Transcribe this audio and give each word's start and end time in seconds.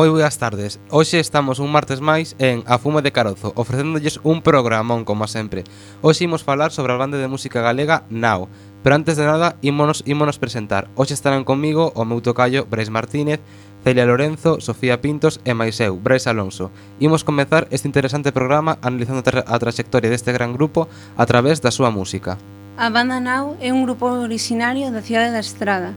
moi 0.00 0.08
boas 0.08 0.40
tardes. 0.40 0.80
Hoxe 0.88 1.20
estamos 1.20 1.60
un 1.60 1.68
martes 1.68 2.00
máis 2.00 2.32
en 2.40 2.64
A 2.64 2.80
Fume 2.80 3.04
de 3.04 3.12
Carozo, 3.12 3.52
ofrecéndolles 3.52 4.16
un 4.24 4.40
programón 4.40 5.04
como 5.04 5.28
sempre. 5.28 5.60
Hoxe 6.00 6.24
imos 6.24 6.40
falar 6.40 6.72
sobre 6.72 6.96
a 6.96 7.00
banda 7.00 7.20
de 7.20 7.28
música 7.28 7.60
galega 7.60 8.08
Now, 8.08 8.48
pero 8.80 8.96
antes 8.96 9.20
de 9.20 9.28
nada 9.28 9.60
ímonos, 9.60 10.00
ímonos 10.08 10.40
presentar. 10.40 10.88
Hoxe 10.96 11.12
estarán 11.12 11.44
comigo 11.44 11.92
o 11.92 12.08
meu 12.08 12.24
tocayo 12.24 12.64
Brais 12.64 12.88
Martínez, 12.88 13.44
Celia 13.84 14.08
Lorenzo, 14.08 14.56
Sofía 14.64 15.04
Pintos 15.04 15.36
e 15.44 15.52
máis 15.52 15.76
eu, 15.84 16.00
Brais 16.00 16.24
Alonso. 16.24 16.72
Imos 16.96 17.20
comezar 17.20 17.68
este 17.68 17.84
interesante 17.84 18.32
programa 18.32 18.80
analizando 18.80 19.20
a 19.20 19.56
traxectoria 19.60 20.08
deste 20.08 20.32
gran 20.32 20.56
grupo 20.56 20.88
a 21.20 21.28
través 21.28 21.60
da 21.60 21.68
súa 21.68 21.92
música. 21.92 22.40
A 22.80 22.88
banda 22.88 23.20
Now 23.20 23.60
é 23.60 23.68
un 23.68 23.84
grupo 23.84 24.08
originario 24.08 24.88
da 24.88 25.04
cidade 25.04 25.36
da 25.36 25.44
Estrada, 25.44 25.92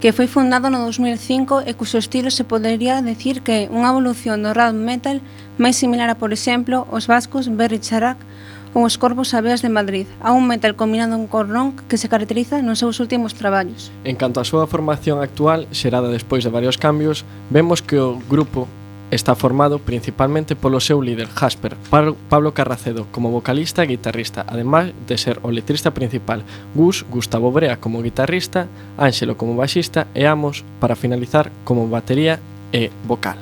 que 0.00 0.12
foi 0.12 0.26
fundado 0.26 0.68
no 0.68 0.84
2005 0.84 1.64
e 1.64 1.72
cuxo 1.74 1.98
estilo 1.98 2.30
se 2.30 2.44
podería 2.44 3.00
decir 3.00 3.40
que 3.40 3.66
é 3.66 3.68
unha 3.72 3.90
evolución 3.92 4.42
do 4.44 4.52
rap 4.52 4.74
metal 4.76 5.22
máis 5.56 5.78
similar 5.78 6.10
a, 6.10 6.18
por 6.18 6.34
exemplo, 6.34 6.84
os 6.90 7.06
vascos 7.06 7.46
Berri 7.48 7.78
Charac 7.78 8.18
ou 8.74 8.82
os 8.82 8.98
corvos 8.98 9.32
abeas 9.32 9.62
de 9.62 9.70
Madrid, 9.70 10.06
a 10.20 10.34
un 10.34 10.50
metal 10.50 10.74
combinado 10.74 11.14
un 11.14 11.30
cornón 11.30 11.78
que 11.86 11.96
se 11.96 12.10
caracteriza 12.10 12.60
nos 12.60 12.82
seus 12.82 12.98
últimos 12.98 13.32
traballos. 13.38 13.94
En 14.02 14.18
canto 14.18 14.42
á 14.42 14.44
súa 14.44 14.66
formación 14.66 15.22
actual, 15.22 15.70
xerada 15.70 16.10
despois 16.10 16.42
de 16.42 16.50
varios 16.50 16.76
cambios, 16.76 17.22
vemos 17.54 17.80
que 17.80 17.96
o 17.96 18.18
grupo 18.26 18.66
Está 19.10 19.34
formado 19.34 19.78
principalmente 19.78 20.56
polo 20.56 20.80
seu 20.80 21.00
líder 21.00 21.28
Jasper 21.28 21.76
Pablo 22.28 22.52
Carracedo 22.52 23.06
como 23.12 23.30
vocalista 23.30 23.84
e 23.84 23.94
guitarrista, 23.94 24.42
ademais 24.48 24.90
de 25.06 25.16
ser 25.20 25.38
o 25.44 25.52
letrista 25.52 25.92
principal, 25.92 26.42
Gus 26.74 27.04
Gustavo 27.06 27.52
Brea 27.52 27.76
como 27.76 28.02
guitarrista, 28.02 28.66
Ángelo 28.98 29.36
como 29.36 29.54
baixista 29.54 30.08
e 30.16 30.26
Amos 30.26 30.64
para 30.80 30.96
finalizar 30.96 31.52
como 31.62 31.86
batería 31.86 32.40
e 32.72 32.90
vocal. 33.06 33.38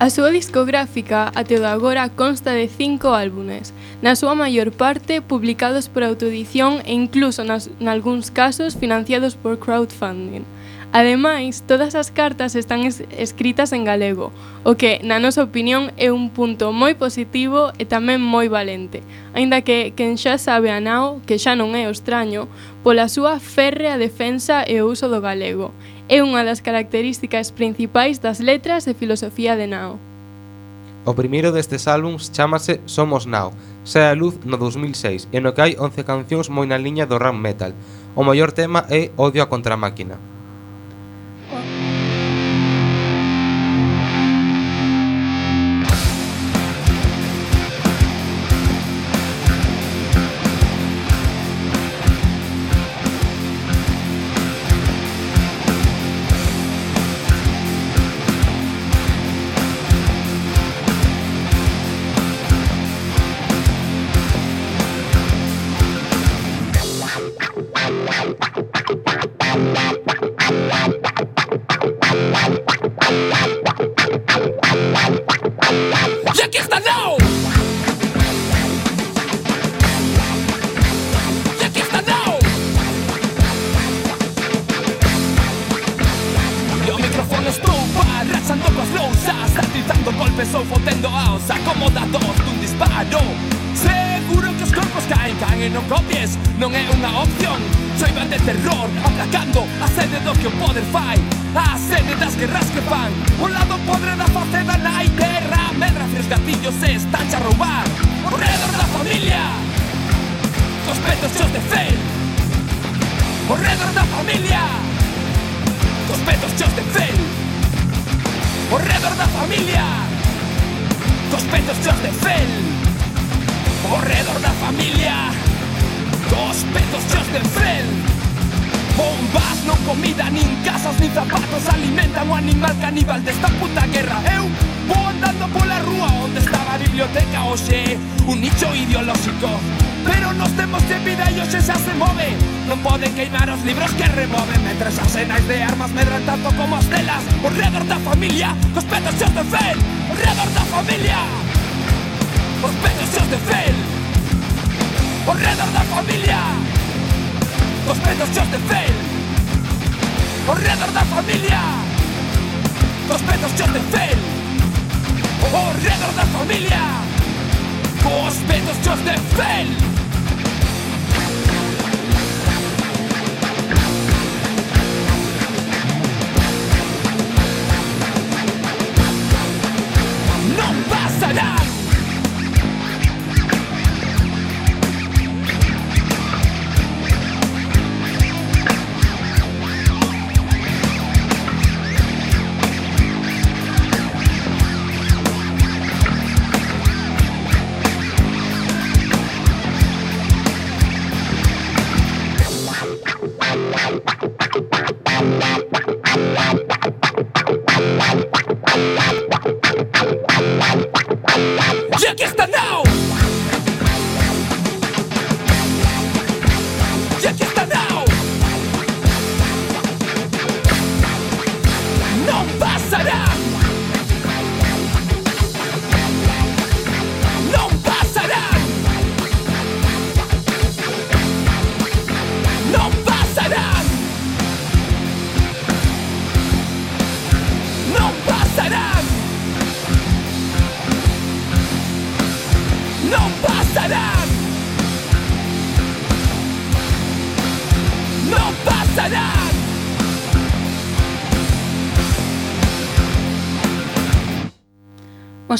A 0.00 0.08
súa 0.08 0.32
discográfica 0.32 1.28
até 1.36 1.60
o 1.60 1.60
de 1.60 1.68
agora 1.68 2.08
consta 2.08 2.56
de 2.56 2.72
cinco 2.72 3.12
álbumes, 3.12 3.76
na 4.00 4.16
súa 4.16 4.32
maior 4.32 4.72
parte 4.72 5.20
publicados 5.20 5.92
por 5.92 6.00
autoedición 6.00 6.80
e 6.88 6.96
incluso 6.96 7.44
nas, 7.44 7.68
nalgúns 7.76 8.32
casos 8.32 8.72
financiados 8.72 9.36
por 9.36 9.60
crowdfunding. 9.60 10.48
Ademais, 10.92 11.62
todas 11.68 11.94
as 11.94 12.10
cartas 12.10 12.56
están 12.56 12.80
es 12.80 13.04
escritas 13.16 13.72
en 13.72 13.84
galego, 13.84 14.32
o 14.64 14.74
que, 14.74 14.98
na 15.06 15.22
nosa 15.22 15.46
opinión, 15.46 15.94
é 15.94 16.10
un 16.10 16.34
punto 16.34 16.74
moi 16.74 16.98
positivo 16.98 17.70
e 17.78 17.86
tamén 17.86 18.18
moi 18.18 18.50
valente, 18.50 19.06
aínda 19.30 19.62
que 19.62 19.94
quen 19.94 20.18
xa 20.18 20.34
sabe 20.34 20.74
a 20.74 20.82
nao, 20.82 21.22
que 21.30 21.38
xa 21.38 21.54
non 21.54 21.78
é 21.78 21.86
o 21.86 21.94
extraño, 21.94 22.50
pola 22.82 23.06
súa 23.06 23.38
férrea 23.38 24.02
defensa 24.02 24.66
e 24.66 24.82
o 24.82 24.90
uso 24.90 25.06
do 25.06 25.22
galego. 25.22 25.70
É 26.10 26.26
unha 26.26 26.42
das 26.42 26.58
características 26.58 27.54
principais 27.54 28.18
das 28.18 28.42
letras 28.42 28.90
e 28.90 28.98
filosofía 28.98 29.54
de 29.54 29.70
nao. 29.70 30.02
O 31.06 31.14
primeiro 31.14 31.54
destes 31.54 31.86
álbums 31.86 32.34
chamase 32.34 32.82
Somos 32.90 33.30
Now, 33.30 33.54
sae 33.86 34.10
a 34.10 34.18
luz 34.18 34.42
no 34.42 34.58
2006 34.58 35.30
e 35.30 35.38
no 35.38 35.54
que 35.54 35.62
hai 35.62 35.72
11 35.78 36.02
cancións 36.02 36.50
moi 36.50 36.66
na 36.66 36.82
liña 36.82 37.06
do 37.06 37.14
rap 37.14 37.38
metal. 37.38 37.78
O 38.18 38.26
maior 38.26 38.50
tema 38.50 38.90
é 38.90 39.14
Odio 39.14 39.46
a 39.46 39.46
contramáquina. 39.46 40.29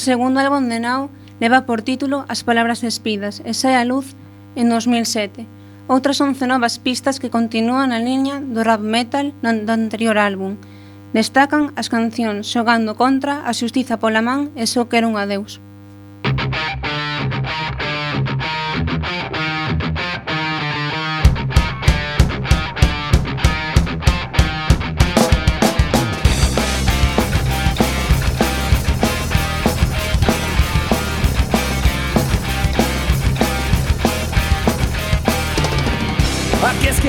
segundo 0.01 0.41
álbum 0.41 0.67
de 0.67 0.81
Now 0.81 1.13
leva 1.39 1.69
por 1.69 1.85
título 1.85 2.25
As 2.27 2.43
palabras 2.43 2.81
despidas 2.81 3.45
e 3.45 3.53
sai 3.55 3.77
a 3.77 3.85
luz 3.85 4.17
en 4.57 4.73
2007. 4.73 5.47
Outras 5.87 6.19
11 6.19 6.47
novas 6.49 6.81
pistas 6.81 7.21
que 7.21 7.31
continúan 7.31 7.93
a 7.93 8.01
liña 8.01 8.41
do 8.41 8.65
rap 8.65 8.81
metal 8.81 9.37
do 9.45 9.73
anterior 9.73 10.17
álbum. 10.17 10.57
Destacan 11.13 11.75
as 11.75 11.91
cancións 11.91 12.47
Xogando 12.47 12.95
contra, 12.95 13.43
A 13.45 13.53
xustiza 13.53 14.01
pola 14.03 14.23
man 14.23 14.51
e 14.57 14.65
Só 14.67 14.89
quero 14.91 15.07
un 15.11 15.19
adeus. 15.19 15.61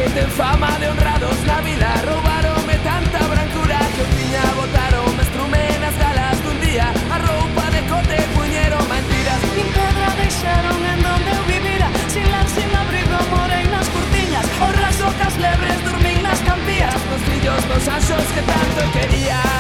xente 0.01 0.20
en 0.22 0.31
fama 0.31 0.72
de 0.79 0.88
honrados 0.89 1.38
na 1.46 1.62
vida 1.62 1.89
Roubarome 2.08 2.75
tanta 2.89 3.20
brancura 3.31 3.79
que 3.93 4.01
eu 4.01 4.10
tiña 4.17 4.43
Botaron 4.58 5.13
as 5.24 5.29
trumenas 5.36 5.96
galas 6.03 6.38
dun 6.46 6.58
día 6.65 6.88
A 7.15 7.17
roupa 7.27 7.65
de 7.75 7.81
cote 7.91 8.17
puñeron 8.36 8.84
mentiras. 8.89 9.41
Min 9.55 9.70
pedra 9.77 10.08
deixaron 10.22 10.79
en 10.93 11.00
donde 11.05 11.29
eu 11.38 11.43
vivira 11.53 11.88
Sin 12.13 12.25
lan, 12.34 12.48
sin 12.55 12.72
abrigo, 12.81 13.17
morei 13.34 13.65
nas 13.74 13.88
cortiñas 13.93 14.46
O 14.65 14.67
raso 14.81 15.08
cas 15.20 15.36
lebres 15.46 15.77
dormín 15.86 16.17
nas 16.25 16.39
campías 16.50 16.98
Nos 17.10 17.22
fillos 17.27 17.62
dos 17.70 17.86
anxos 17.96 18.25
que 18.34 18.41
tanto 18.51 18.81
quería. 18.96 19.50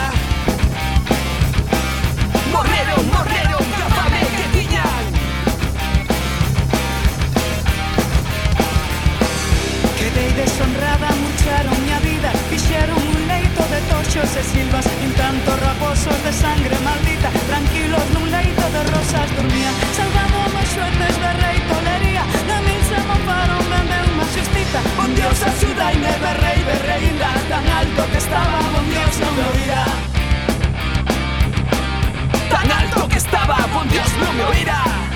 bichos 14.11 14.35
e 14.35 14.43
silvas 14.43 14.85
y 14.85 15.07
tanto 15.13 15.55
raposos 15.55 16.23
de 16.23 16.33
sangre 16.33 16.77
maldita. 16.83 17.29
Tranquilos, 17.47 18.03
nun 18.13 18.27
leito 18.29 18.65
de 18.75 18.83
rosas 18.91 19.27
dormía. 19.37 19.71
Salvamos 19.95 20.53
más 20.53 20.67
suertes 20.67 21.15
de 21.23 21.31
rei 21.39 21.59
tolería. 21.71 22.23
De 22.47 22.57
mil 22.67 22.81
se 22.91 22.99
mofaron, 23.07 23.63
vendeu 23.71 24.05
unha 24.11 24.27
xustita. 24.35 24.79
Un 24.99 25.11
dios 25.15 25.37
axudaime, 25.47 26.11
berrei, 26.19 26.59
berreinda. 26.67 27.29
Tan 27.47 27.65
alto 27.71 28.01
que 28.11 28.19
estaba, 28.19 28.57
bon 28.75 28.85
dios 28.91 29.13
non 29.23 29.31
me 29.37 29.43
oirá. 29.55 29.83
Tan 32.51 32.67
alto 32.67 32.99
que 33.07 33.17
estaba, 33.17 33.57
bon 33.71 33.87
dios 33.87 34.11
non 34.19 34.31
me 34.35 34.43
oirá. 34.51 35.10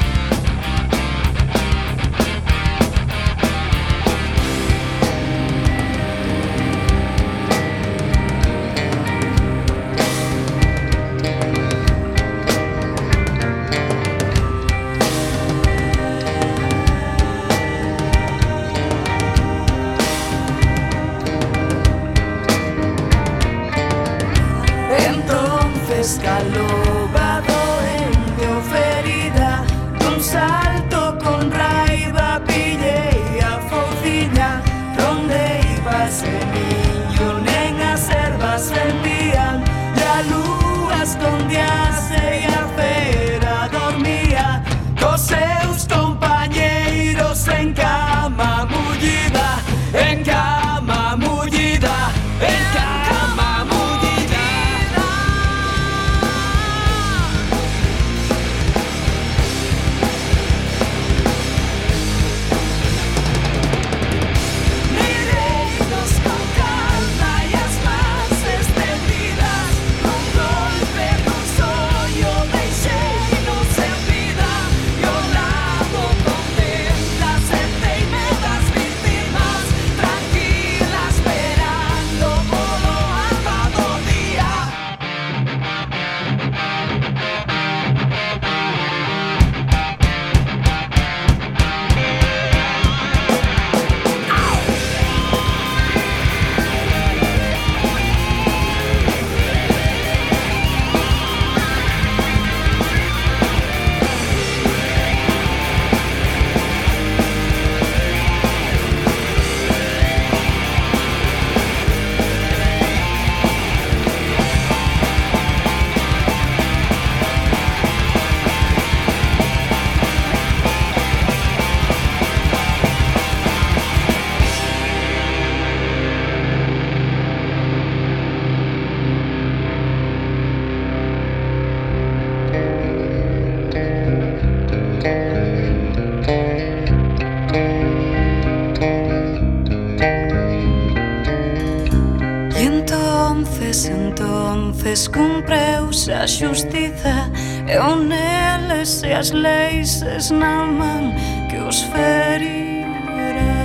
xustiza 146.35 147.31
E 147.63 147.79
o 147.79 147.95
neles 147.95 149.03
e 149.07 149.11
as 149.15 149.31
leis 149.31 150.03
esnaman 150.03 151.15
que 151.47 151.57
os 151.63 151.79
ferirá 151.87 153.55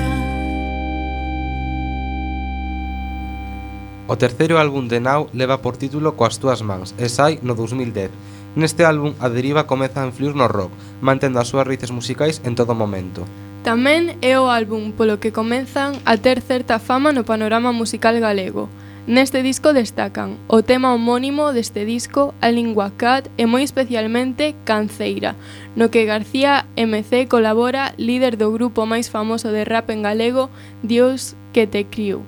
O 4.06 4.14
terceiro 4.14 4.58
álbum 4.58 4.86
de 4.86 5.02
Now 5.02 5.26
leva 5.34 5.58
por 5.58 5.76
título 5.76 6.14
Coas 6.14 6.38
túas 6.38 6.62
mans 6.62 6.94
e 6.98 7.10
sai 7.10 7.42
no 7.42 7.58
2010 7.58 8.38
Neste 8.50 8.82
álbum, 8.82 9.14
a 9.22 9.30
deriva 9.30 9.62
comeza 9.70 10.02
a 10.02 10.10
influir 10.10 10.34
no 10.34 10.50
rock, 10.50 10.74
mantendo 10.98 11.38
as 11.38 11.46
súas 11.46 11.62
raíces 11.62 11.94
musicais 11.94 12.42
en 12.42 12.58
todo 12.58 12.74
momento. 12.74 13.22
Tamén 13.62 14.18
é 14.26 14.34
o 14.42 14.50
álbum 14.50 14.90
polo 14.90 15.22
que 15.22 15.30
comenzan 15.30 15.94
a 16.02 16.18
ter 16.18 16.42
certa 16.42 16.82
fama 16.82 17.14
no 17.14 17.22
panorama 17.22 17.70
musical 17.70 18.18
galego. 18.18 18.66
Neste 19.10 19.42
disco 19.42 19.72
destacan 19.72 20.38
o 20.46 20.62
tema 20.62 20.94
homónimo 20.94 21.50
deste 21.50 21.84
disco, 21.84 22.32
a 22.40 22.54
lingua 22.54 22.94
cat 22.94 23.26
e 23.34 23.42
moi 23.42 23.66
especialmente 23.66 24.54
Canceira, 24.62 25.34
no 25.74 25.90
que 25.90 26.06
García 26.06 26.70
MC 26.78 27.26
colabora 27.26 27.90
líder 27.98 28.38
do 28.38 28.54
grupo 28.54 28.86
máis 28.86 29.10
famoso 29.10 29.50
de 29.50 29.66
rap 29.66 29.90
en 29.90 30.06
galego 30.06 30.46
Dios 30.86 31.34
que 31.50 31.66
te 31.66 31.90
criou. 31.90 32.22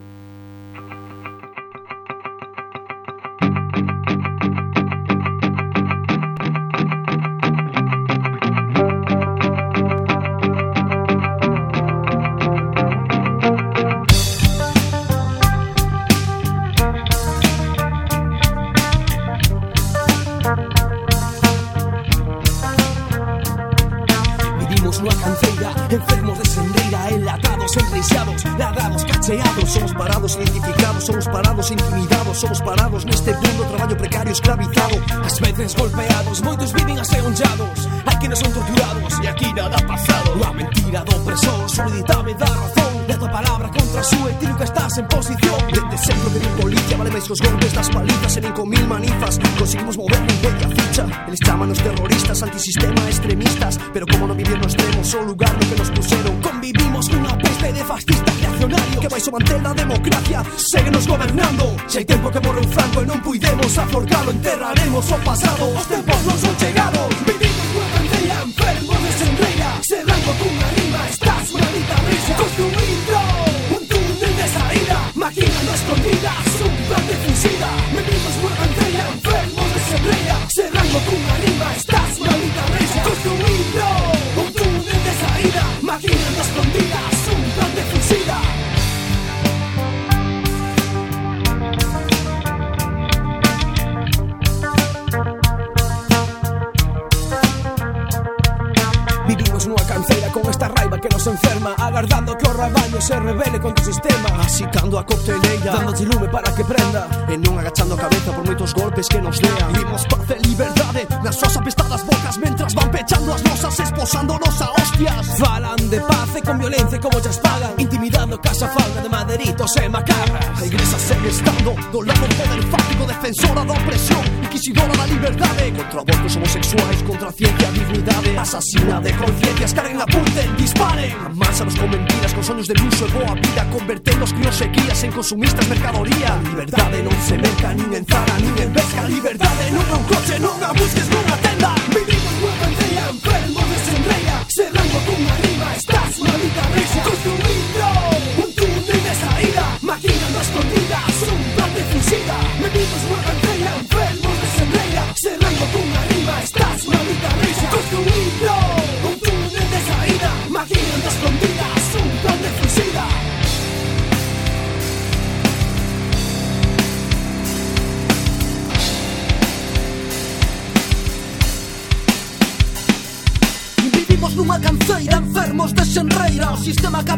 Chamando 104.93 104.99
a 104.99 105.05
cocteleira 105.05 105.73
Dándoche 105.73 106.05
lume 106.05 106.29
para 106.29 106.53
que 106.53 106.65
prenda. 106.65 107.09
E 107.33 107.37
non 107.41 107.57
agachando 107.57 107.95
a 107.95 107.99
cabeza 108.05 108.29
por 108.37 108.45
moitos 108.45 108.77
golpes 108.77 109.09
que 109.09 109.21
nos 109.25 109.41
lean. 109.41 109.73
Vimos 109.73 110.05
paz 110.05 110.29
e 110.29 110.39
liberdade 110.45 111.09
nas 111.25 111.37
súas 111.41 111.57
apestadas 111.57 112.05
bocas 112.05 112.37
Mentras 112.37 112.75
van 112.77 112.91
pechando 112.93 113.33
as 113.33 113.41
nosas 113.41 113.73
esposándonos 113.81 114.53
a 114.61 114.69
hostias. 114.77 115.25
Falan 115.41 115.81
de 115.89 115.97
paz 116.05 116.37
e 116.37 116.41
con 116.45 116.61
violencia 116.61 117.01
como 117.01 117.17
chas 117.25 117.41
pagan. 117.41 117.73
Intimidando 117.81 118.37
casa 118.37 118.69
falda 118.69 119.01
de 119.01 119.09
maderitos 119.09 119.73
e 119.81 119.89
macarras. 119.89 120.61
A 120.61 120.65
igrexa 120.69 120.99
segue 121.01 121.29
estando 121.33 121.73
do 121.89 122.01
lado 122.05 122.29
do 122.29 122.37
poder 122.37 122.63
fático 122.69 123.03
Defensora 123.09 123.65
da 123.65 123.73
opresión, 123.73 124.23
inquisidora 124.45 124.95
da 124.95 125.07
liberdade 125.07 125.73
Contra 125.73 126.01
abortos 126.01 126.37
homosexuais, 126.37 127.03
contra 127.03 127.29
a 127.29 127.33
ciencia, 127.33 127.69
a 127.69 127.73
dignidade 127.73 128.37
Asasina 128.37 129.01
de 129.01 129.13
conciencias, 129.17 129.73
carguen, 129.73 130.01
apunten, 130.01 130.49
disparen. 130.57 131.17
Amansa 131.25 131.65
nos 131.65 131.77
comentarios 131.81 132.12
soños 132.43 132.67
de 132.67 132.75
luxo 132.75 133.07
e 133.07 133.11
boa 133.11 133.35
vida 133.35 133.63
Convertemos 133.71 134.33
críos 134.33 134.61
e 134.61 134.69
crías 134.71 135.03
en 135.05 135.13
consumistas 135.13 135.67
mercadoría. 135.69 136.35
A 136.35 136.43
liberdade 136.43 137.03
non 137.03 137.17
se 137.23 137.39
merca, 137.39 137.71
nin 137.75 137.91
en 137.95 138.05
Zara, 138.05 138.35
nin 138.43 138.55
en 138.59 138.71
pesca 138.75 139.01
A 139.05 139.09
liberdade 139.09 139.65
non 139.71 139.85
é 139.87 139.95
un 139.95 140.05
coche, 140.11 140.35
non 140.43 140.55
busques 140.75 141.12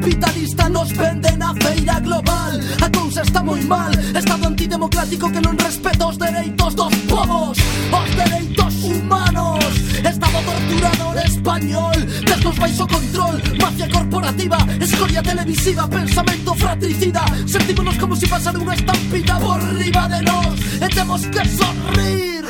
capitalista 0.05 0.69
nos 0.69 0.95
venden 0.95 1.43
a 1.43 1.55
feira 1.55 1.99
global. 2.01 2.61
A 2.83 2.91
cousa 2.91 3.23
está 3.23 3.43
moi 3.43 3.63
mal. 3.63 3.91
Estado 4.15 4.49
antidemocrático 4.49 5.33
que 5.33 5.41
non 5.41 5.57
respeta 5.57 6.05
os 6.07 6.21
dereitos 6.21 6.77
dos 6.77 6.93
povos 7.09 7.57
Os 7.89 8.11
dereitos 8.13 8.75
humanos. 8.85 9.65
Estado 10.05 10.39
torturador 10.45 11.17
español. 11.25 11.97
Desnos 12.21 12.57
baixo 12.61 12.85
control. 12.85 13.37
Mafia 13.57 13.89
corporativa 13.89 14.59
Escoria 14.77 15.23
televisiva 15.23 15.89
Pensamento 15.89 16.53
fratricida. 16.53 17.25
Sentímonos 17.49 17.97
como 17.97 18.13
si 18.13 18.29
pasara 18.29 18.61
unha 18.61 18.77
estampida 18.77 19.41
por 19.41 19.57
riba 19.81 20.05
de 20.13 20.21
nós 20.21 20.57
E 20.85 20.87
temos 20.93 21.25
que 21.33 21.43
sonrir 21.49 22.45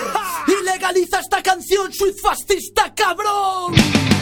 Ilegaliza 0.51 1.23
esta 1.23 1.39
canción, 1.39 1.87
suiz 1.95 2.19
fascista 2.19 2.91
cabrón. 2.99 4.14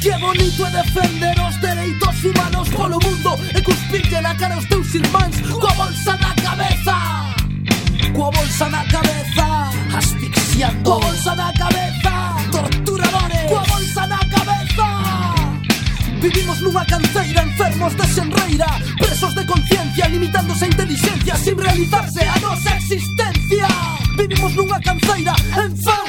Que 0.00 0.16
bonito 0.18 0.64
é 0.64 0.70
defender 0.70 1.34
os 1.40 1.56
dereitos 1.56 2.24
humanos 2.24 2.68
polo 2.68 2.98
mundo 3.02 3.36
E 3.52 3.60
cuspirlle 3.60 4.20
na 4.20 4.34
cara 4.36 4.56
os 4.56 4.64
teus 4.66 4.94
irmáns 4.94 5.40
Coa 5.40 5.74
bolsa 5.74 6.16
na 6.16 6.34
cabeza. 6.34 6.94
Coa 8.14 8.30
bolsa 8.30 8.68
na 8.68 8.84
cabeza. 8.84 9.70
Asfixiando. 9.96 10.82
Coa 10.84 11.00
bolsa 11.00 11.34
na 11.34 11.52
cabeza. 11.52 12.12
Torturadores. 12.52 13.48
Coa 13.48 13.62
bolsa 13.64 14.06
na 14.06 14.18
cabeza. 14.18 14.86
Vivimos 16.20 16.60
nunha 16.60 16.84
canceira 16.84 17.42
enfermos 17.42 17.94
de 17.94 18.06
xenreira 18.06 18.66
Presos 18.98 19.34
de 19.34 19.46
conciencia 19.46 20.08
limitándose 20.08 20.64
a 20.64 20.68
inteligencia 20.68 21.36
Sin 21.36 21.56
realizarse 21.56 22.22
a 22.22 22.38
nosa 22.40 22.76
existencia 22.76 23.68
Vivimos 24.16 24.54
nunha 24.54 24.80
canceira 24.80 25.34
enfermos. 25.50 26.08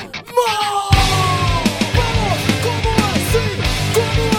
to 4.00 4.30
be 4.32 4.39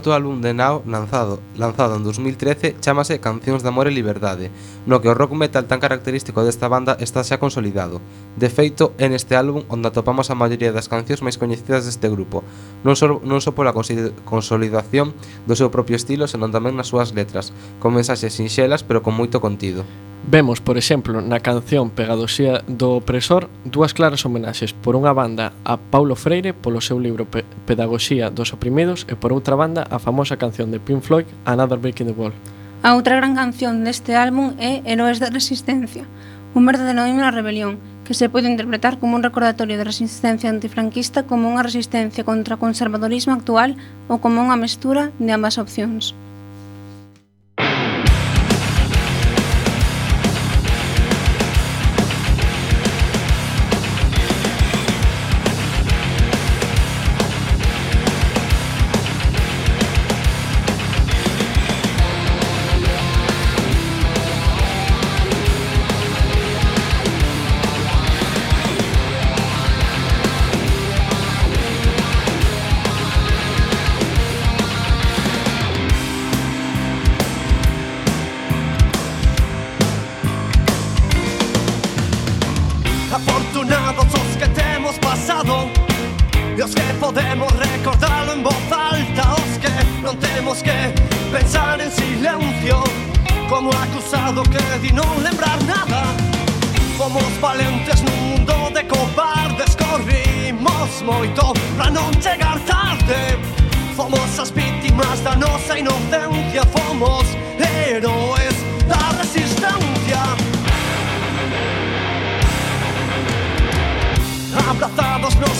cuarto 0.00 0.14
álbum 0.14 0.40
de 0.40 0.54
Now 0.54 0.82
lanzado, 0.86 1.40
lanzado 1.58 1.94
en 1.96 2.04
2013 2.04 2.76
chamase 2.80 3.20
Cancións 3.20 3.60
de 3.60 3.68
Amor 3.68 3.84
e 3.84 3.92
Liberdade, 3.92 4.48
no 4.88 5.04
que 5.04 5.12
o 5.12 5.14
rock 5.14 5.36
metal 5.36 5.68
tan 5.68 5.76
característico 5.76 6.40
desta 6.40 6.72
banda 6.72 6.96
está 7.04 7.20
xa 7.20 7.36
consolidado. 7.36 8.00
De 8.40 8.48
feito, 8.48 8.96
é 8.96 9.12
neste 9.12 9.36
álbum 9.36 9.68
onde 9.68 9.92
atopamos 9.92 10.32
a 10.32 10.38
maioría 10.40 10.72
das 10.72 10.88
cancións 10.88 11.20
máis 11.20 11.36
coñecidas 11.36 11.84
deste 11.84 12.08
grupo, 12.08 12.40
non 12.80 12.96
só, 12.96 13.12
non 13.12 13.44
só 13.44 13.52
pola 13.52 13.76
consolidación 13.76 15.12
do 15.44 15.52
seu 15.52 15.68
propio 15.68 16.00
estilo, 16.00 16.24
senón 16.24 16.48
tamén 16.48 16.80
nas 16.80 16.88
súas 16.88 17.12
letras, 17.12 17.52
con 17.76 17.92
mensaxes 17.92 18.32
sinxelas 18.32 18.80
pero 18.80 19.04
con 19.04 19.12
moito 19.12 19.36
contido. 19.44 19.84
Vemos, 20.28 20.60
por 20.60 20.76
exemplo, 20.76 21.22
na 21.24 21.40
canción 21.40 21.88
Pegadosía 21.88 22.60
do 22.68 23.00
opresor 23.00 23.48
dúas 23.64 23.96
claras 23.96 24.28
homenaxes 24.28 24.76
por 24.76 24.92
unha 24.92 25.16
banda 25.16 25.56
a 25.64 25.80
Paulo 25.80 26.12
Freire 26.12 26.52
polo 26.52 26.84
seu 26.84 27.00
libro 27.00 27.24
Pe 27.24 27.48
Pedagogía 27.64 28.28
dos 28.28 28.52
oprimidos 28.52 29.08
e 29.08 29.16
por 29.16 29.32
outra 29.32 29.56
banda 29.56 29.88
a 29.88 29.96
famosa 29.96 30.36
canción 30.36 30.68
de 30.68 30.78
Pink 30.78 31.00
Floyd 31.00 31.24
Another 31.48 31.80
Brick 31.80 32.04
in 32.04 32.12
the 32.12 32.16
Wall. 32.16 32.36
A 32.84 32.92
outra 32.92 33.16
gran 33.16 33.32
canción 33.32 33.80
deste 33.80 34.12
álbum 34.12 34.52
é 34.60 34.84
Heroes 34.84 35.24
da 35.24 35.32
Resistencia, 35.32 36.04
un 36.52 36.68
verdadeiro 36.68 37.08
himno 37.08 37.24
á 37.24 37.32
rebelión 37.32 37.80
que 38.04 38.12
se 38.12 38.28
pode 38.28 38.52
interpretar 38.52 39.00
como 39.00 39.16
un 39.16 39.24
recordatorio 39.24 39.80
da 39.80 39.88
resistencia 39.88 40.52
antifranquista 40.52 41.24
como 41.24 41.48
unha 41.48 41.64
resistencia 41.64 42.28
contra 42.28 42.60
o 42.60 42.62
conservadorismo 42.62 43.32
actual 43.32 43.72
ou 44.04 44.20
como 44.20 44.44
unha 44.44 44.60
mestura 44.60 45.16
de 45.16 45.32
ambas 45.32 45.56
opcións. 45.56 46.12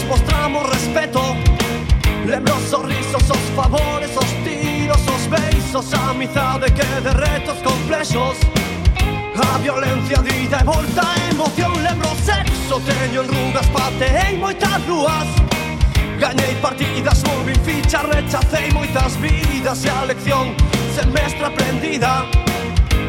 nos 0.01 0.05
mostramos 0.09 0.69
respeto. 0.71 1.21
Lembro 2.27 2.55
os 2.55 2.71
sorrisos, 2.71 3.31
os 3.31 3.57
favores, 3.57 4.11
os 4.17 4.31
tiros, 4.45 5.01
os 5.09 5.27
besos 5.27 5.95
Amizade 5.95 6.67
que 6.73 7.01
de 7.01 7.11
retos 7.11 7.59
complexos 7.63 8.37
A 9.35 9.59
violencia 9.59 10.19
dida 10.19 10.59
e 10.61 10.65
volta, 10.65 11.03
emoción 11.31 11.73
Lembro 11.83 12.09
o 12.13 12.17
sexo, 12.17 12.81
teño 12.81 13.23
enrugas, 13.23 13.67
pateei 13.69 14.37
moitas 14.37 14.87
rúas 14.87 15.27
Gañei 16.19 16.55
partidas, 16.57 17.23
movi 17.25 17.55
ficha, 17.65 18.03
rechacei 18.03 18.71
moitas 18.73 19.17
vidas. 19.17 19.83
E 19.87 19.89
a 19.89 20.05
lección 20.05 20.55
semestre 20.95 21.47
aprendida. 21.47 22.27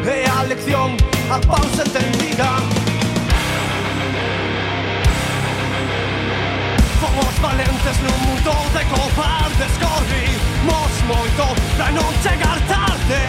E 0.02 0.24
a 0.26 0.42
lección 0.44 0.96
a 1.30 1.38
pausa 1.46 1.82
entendida. 1.82 2.81
Valentes 7.42 7.98
nun 8.06 8.18
mundo 8.22 8.54
de 8.70 8.84
cobardes 8.86 9.74
Corrimos 9.82 10.94
moito 11.10 11.44
pra 11.76 11.90
non 11.90 12.14
chegar 12.22 12.54
tarde. 12.70 13.22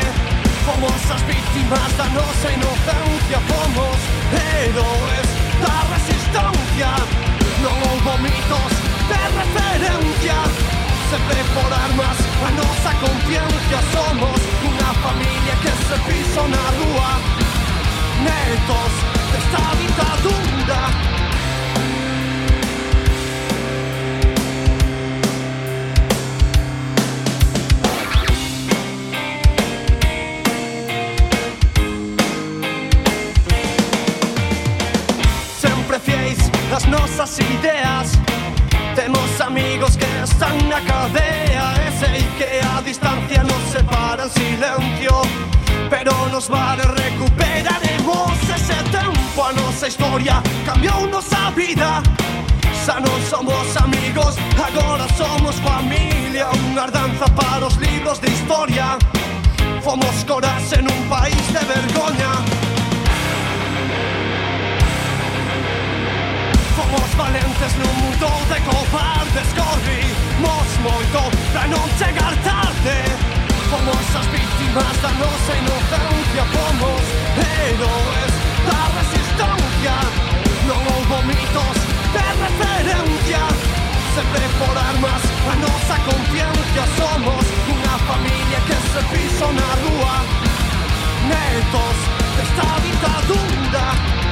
Fomos 0.66 1.02
as 1.10 1.22
vítimas 1.26 1.92
da 1.98 2.06
nosa 2.14 2.48
inocencia. 2.54 3.40
Fomos 3.50 4.00
héroes 4.38 5.28
da 5.66 5.78
resistencia. 5.98 6.94
Non 7.66 7.74
houbo 7.90 8.14
mitos 8.22 8.74
de 9.10 9.22
referencia. 9.34 10.38
Sempre 11.10 11.42
por 11.58 11.74
armas 11.74 12.18
a 12.46 12.50
nosa 12.54 12.92
conciencia. 13.02 13.80
Somos 13.98 14.40
unha 14.62 14.92
familia 15.02 15.56
que 15.58 15.74
se 15.74 15.98
piso 16.06 16.44
na 16.54 16.64
rúa. 16.78 17.12
Netos 18.22 18.94
desta 19.34 19.64
ditadura 19.82 21.23
ideas. 37.24 38.12
Temos 38.96 39.40
amigos 39.40 39.96
que 39.96 40.06
están 40.24 40.58
na 40.68 40.82
cadea 40.82 41.74
E 41.88 41.92
sei 41.98 42.22
que 42.38 42.60
a 42.60 42.82
distancia 42.82 43.44
nos 43.44 43.64
separa 43.72 44.24
en 44.24 44.30
silencio. 44.30 45.22
Pero 45.90 46.12
nos 46.28 46.50
vale 46.50 46.84
recuperaremos 46.84 48.32
ese 48.54 48.76
tempo 48.92 49.46
A 49.46 49.54
nosa 49.54 49.88
historia. 49.88 50.44
Cambiou 50.66 51.08
nosa 51.08 51.50
vida. 51.56 52.04
Xa 52.86 53.00
non 53.00 53.20
somos 53.32 53.72
amigos, 53.78 54.36
agora 54.60 55.08
somos 55.16 55.56
familia. 55.64 56.52
Unha 56.68 56.84
ardanza 56.84 57.28
para 57.40 57.66
os 57.66 57.78
libros 57.78 58.20
de 58.20 58.28
historia. 58.28 59.00
Fomos 59.80 60.28
coraxe 60.28 60.82
nun 60.84 61.00
país 61.08 61.46
de 61.56 61.64
vergoña 61.72 62.64
Fomos 66.94 67.16
valentes 67.16 67.74
nun 67.82 67.90
mundo 68.06 68.30
de 68.54 68.62
cobardes 68.70 69.50
Corrimos 69.58 70.70
moito 70.86 71.22
pra 71.50 71.66
non 71.66 71.90
chegar 71.98 72.38
tarde. 72.46 72.98
Fomos 73.66 74.08
as 74.14 74.28
vítimas 74.30 74.96
da 75.02 75.10
nosa 75.18 75.54
inocencia 75.58 76.44
Fomos 76.54 77.06
héroes 77.34 78.34
da 78.70 78.82
resistencia. 78.94 79.96
Non 80.70 80.82
houbo 80.86 81.18
mitos 81.26 81.78
de 82.14 82.26
referencia. 82.46 83.42
Sempre 84.14 84.46
por 84.62 84.78
armas 84.78 85.24
a 85.50 85.54
nosa 85.66 85.98
conciencia. 86.06 86.84
Somos 86.94 87.46
unha 87.74 87.96
familia 88.06 88.60
que 88.70 88.78
se 88.94 89.02
piso 89.10 89.50
na 89.50 89.70
rúa. 89.82 90.18
Netos 91.26 91.98
desta 92.38 92.70
ditadura 92.86 94.23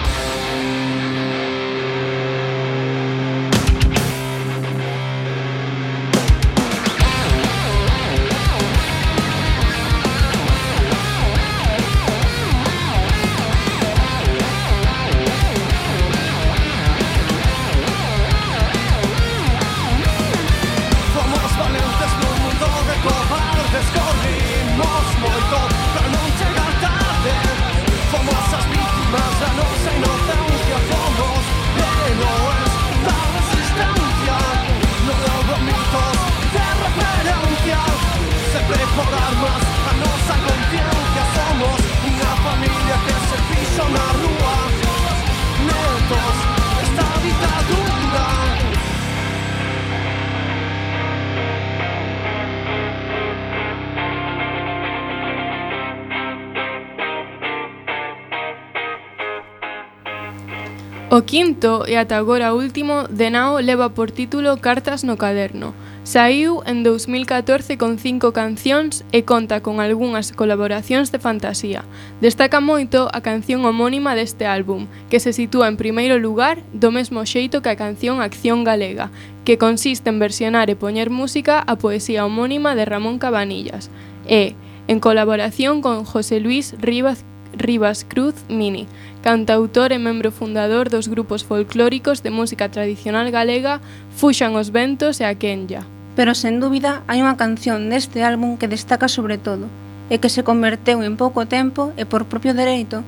quinto 61.31 61.87
e 61.87 61.95
ata 61.95 62.19
agora 62.19 62.51
último 62.51 63.07
de 63.07 63.31
Nao 63.31 63.63
leva 63.63 63.95
por 63.95 64.11
título 64.11 64.59
Cartas 64.59 65.07
no 65.07 65.15
Caderno. 65.15 65.71
Saiu 66.03 66.59
en 66.67 66.83
2014 66.83 67.79
con 67.79 68.03
cinco 68.03 68.35
cancións 68.35 69.07
e 69.15 69.23
conta 69.23 69.63
con 69.63 69.79
algunhas 69.79 70.35
colaboracións 70.35 71.07
de 71.15 71.23
fantasía. 71.23 71.87
Destaca 72.19 72.59
moito 72.59 73.07
a 73.15 73.23
canción 73.23 73.63
homónima 73.63 74.11
deste 74.11 74.43
álbum, 74.43 74.91
que 75.07 75.23
se 75.23 75.31
sitúa 75.31 75.71
en 75.71 75.79
primeiro 75.79 76.19
lugar 76.19 76.67
do 76.75 76.91
mesmo 76.91 77.23
xeito 77.23 77.63
que 77.63 77.71
a 77.71 77.79
canción 77.79 78.19
Acción 78.19 78.67
Galega, 78.67 79.07
que 79.47 79.55
consiste 79.55 80.11
en 80.11 80.19
versionar 80.19 80.67
e 80.67 80.75
poñer 80.75 81.07
música 81.07 81.63
a 81.63 81.79
poesía 81.79 82.27
homónima 82.27 82.75
de 82.75 82.83
Ramón 82.83 83.23
Cabanillas. 83.23 83.87
E, 84.27 84.59
en 84.91 84.99
colaboración 84.99 85.79
con 85.79 86.03
José 86.03 86.43
Luis 86.43 86.75
Rivas 86.75 87.23
Rivas 87.61 88.03
Cruz 88.03 88.33
Mini, 88.49 88.89
cantautor 89.21 89.93
e 89.93 90.01
membro 90.01 90.33
fundador 90.33 90.89
dos 90.89 91.05
grupos 91.05 91.45
folclóricos 91.45 92.25
de 92.25 92.33
música 92.33 92.73
tradicional 92.73 93.29
galega 93.29 93.79
Fuxan 94.17 94.57
os 94.57 94.73
Ventos 94.73 95.21
e 95.21 95.29
a 95.29 95.37
Kenya. 95.37 95.85
Pero 96.17 96.33
sen 96.33 96.57
dúbida 96.57 97.05
hai 97.05 97.21
unha 97.21 97.37
canción 97.37 97.87
deste 97.93 98.25
álbum 98.25 98.57
que 98.57 98.67
destaca 98.67 99.05
sobre 99.05 99.37
todo 99.37 99.69
e 100.09 100.17
que 100.17 100.33
se 100.33 100.41
converteu 100.41 101.05
en 101.05 101.15
pouco 101.15 101.45
tempo 101.45 101.93
e 101.95 102.03
por 102.03 102.25
propio 102.25 102.57
dereito 102.57 103.05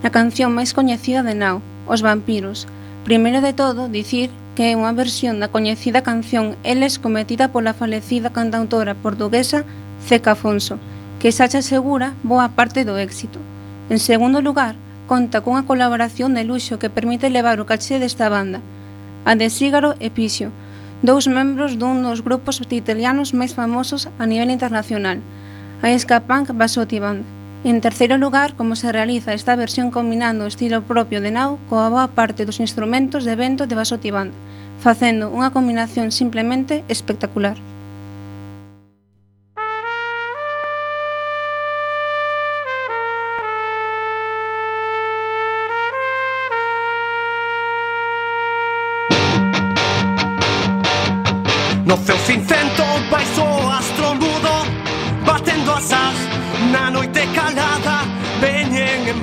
na 0.00 0.08
canción 0.08 0.56
máis 0.56 0.72
coñecida 0.72 1.20
de 1.20 1.36
Nau, 1.36 1.60
Os 1.84 2.00
Vampiros. 2.00 2.64
Primeiro 3.04 3.44
de 3.44 3.52
todo, 3.52 3.92
dicir 3.92 4.32
que 4.56 4.72
é 4.72 4.76
unha 4.76 4.96
versión 4.96 5.38
da 5.38 5.52
coñecida 5.52 6.00
canción 6.00 6.56
Eles 6.64 6.96
cometida 6.96 7.52
pola 7.52 7.76
falecida 7.76 8.32
cantautora 8.32 8.96
portuguesa 8.96 9.68
Ceca 10.00 10.32
Afonso, 10.32 10.80
que 11.20 11.28
xa 11.36 11.52
xa 11.52 11.60
segura 11.60 12.16
boa 12.24 12.48
parte 12.56 12.88
do 12.88 12.96
éxito. 12.96 13.49
En 13.90 13.98
segundo 13.98 14.40
lugar, 14.40 14.76
conta 15.10 15.42
cunha 15.42 15.66
colaboración 15.66 16.30
de 16.38 16.46
luxo 16.46 16.78
que 16.78 16.94
permite 16.94 17.26
levar 17.26 17.58
o 17.58 17.66
caché 17.66 17.98
desta 17.98 18.30
banda, 18.30 18.62
a 19.26 19.34
de 19.34 19.50
Sígaro 19.50 19.98
e 19.98 20.14
Pixio, 20.14 20.54
dous 21.02 21.26
membros 21.26 21.74
dun 21.74 22.06
dos 22.06 22.22
grupos 22.22 22.62
italianos 22.70 23.34
máis 23.34 23.50
famosos 23.50 24.06
a 24.22 24.30
nivel 24.30 24.54
internacional, 24.54 25.18
a 25.82 25.90
ska 25.98 26.22
punk 26.22 26.54
Basotti 26.54 27.02
Band. 27.02 27.26
En 27.66 27.82
terceiro 27.82 28.14
lugar, 28.14 28.54
como 28.54 28.78
se 28.78 28.94
realiza 28.94 29.34
esta 29.34 29.58
versión 29.58 29.90
combinando 29.90 30.46
o 30.46 30.50
estilo 30.54 30.86
propio 30.86 31.18
de 31.18 31.34
Nau 31.34 31.58
coa 31.66 31.90
boa 31.90 32.06
parte 32.14 32.46
dos 32.46 32.62
instrumentos 32.62 33.26
de 33.26 33.34
vento 33.34 33.66
de 33.66 33.74
Basotti 33.74 34.14
Band, 34.14 34.30
facendo 34.78 35.34
unha 35.34 35.50
combinación 35.50 36.14
simplemente 36.14 36.86
espectacular. 36.86 37.58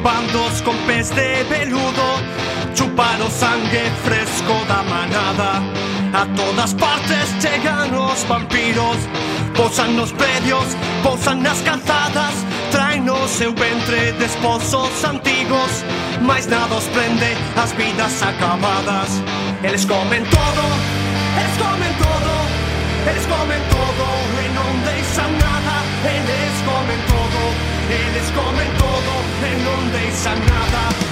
Bandos 0.03 0.61
con 0.61 0.75
pés 0.85 1.09
de 1.09 1.43
veludo 1.43 2.07
Chupar 2.73 3.19
o 3.21 3.29
sangue 3.29 3.89
fresco 4.03 4.53
da 4.67 4.83
manada. 4.83 5.61
A 6.13 6.25
todas 6.35 6.73
partes 6.73 7.27
chegan 7.41 7.93
os 7.95 8.23
vampiros 8.27 8.97
Posan 9.55 9.95
nos 9.95 10.11
predios, 10.13 10.65
posan 11.03 11.41
nas 11.41 11.61
calzadas 11.61 12.33
Traen 12.71 13.03
no 13.05 13.27
seu 13.27 13.53
ventre 13.53 14.13
desposos 14.13 15.03
antigos 15.03 15.83
Mais 16.21 16.47
nada 16.47 16.75
os 16.75 16.85
prende 16.85 17.35
as 17.55 17.71
vidas 17.73 18.21
acabadas 18.21 19.21
Eles 19.63 19.85
comen 19.85 20.23
todo, 20.29 20.63
eles 21.39 21.57
comen 21.57 21.93
todo 21.97 22.31
Eles 23.09 23.25
comen 23.25 23.61
todo 23.73 24.05
e 24.41 24.47
non 24.53 24.73
deixan 24.85 25.31
nada 25.37 25.75
Eles 26.05 26.55
comen 26.63 26.99
todo, 27.11 27.39
eles 27.89 28.31
comen 28.31 28.67
todo 28.67 28.76
e 29.43 29.51
non 29.63 29.91
deixan 29.91 30.39
nada 30.39 30.57
Nada 30.89 31.06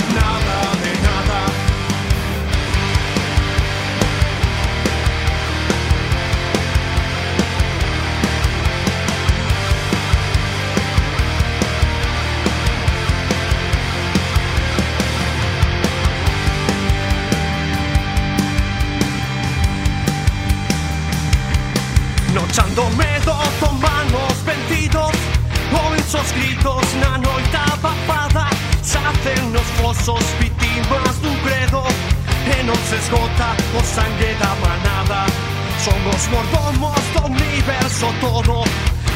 iso 38.05 38.13
todo 38.19 38.63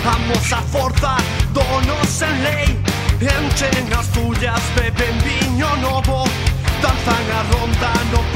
Amos 0.05 0.53
a 0.53 0.61
forza 0.61 1.17
donos 1.53 2.21
en 2.21 2.43
lei 2.43 2.79
Enchen 3.19 3.93
as 3.93 4.07
fullas, 4.07 4.61
beben 4.75 5.17
viño 5.23 5.75
novo 5.77 6.23
Danzan 6.81 7.31
a 7.31 7.43
ronda 7.51 7.91
no 8.11 8.28